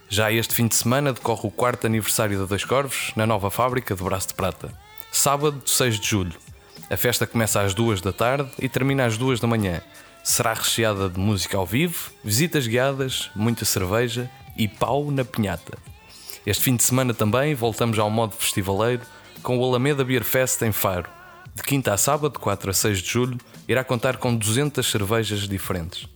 [0.08, 3.94] Já este fim de semana decorre o quarto aniversário da Dois Corvos, na nova fábrica
[3.94, 4.72] de Braço de Prata.
[5.10, 6.34] Sábado, 6 de julho.
[6.88, 9.82] A festa começa às 2 da tarde e termina às 2 da manhã.
[10.28, 15.78] Será recheada de música ao vivo, visitas guiadas, muita cerveja e pau na pinhata.
[16.44, 19.00] Este fim de semana também voltamos ao modo festivaleiro
[19.42, 21.08] com o Alameda Beer Fest em Faro.
[21.54, 26.06] De quinta a sábado, 4 a 6 de julho, irá contar com 200 cervejas diferentes.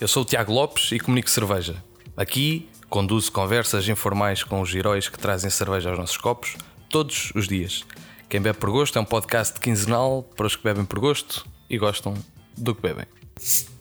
[0.00, 1.76] Eu sou o Tiago Lopes e comunico cerveja.
[2.16, 6.56] Aqui conduzo conversas informais com os heróis que trazem cerveja aos nossos copos
[6.90, 7.84] todos os dias.
[8.28, 11.78] Quem bebe por gosto é um podcast quinzenal para os que bebem por gosto e
[11.78, 12.14] gostam
[12.58, 13.06] do que bebem.
[13.40, 13.73] you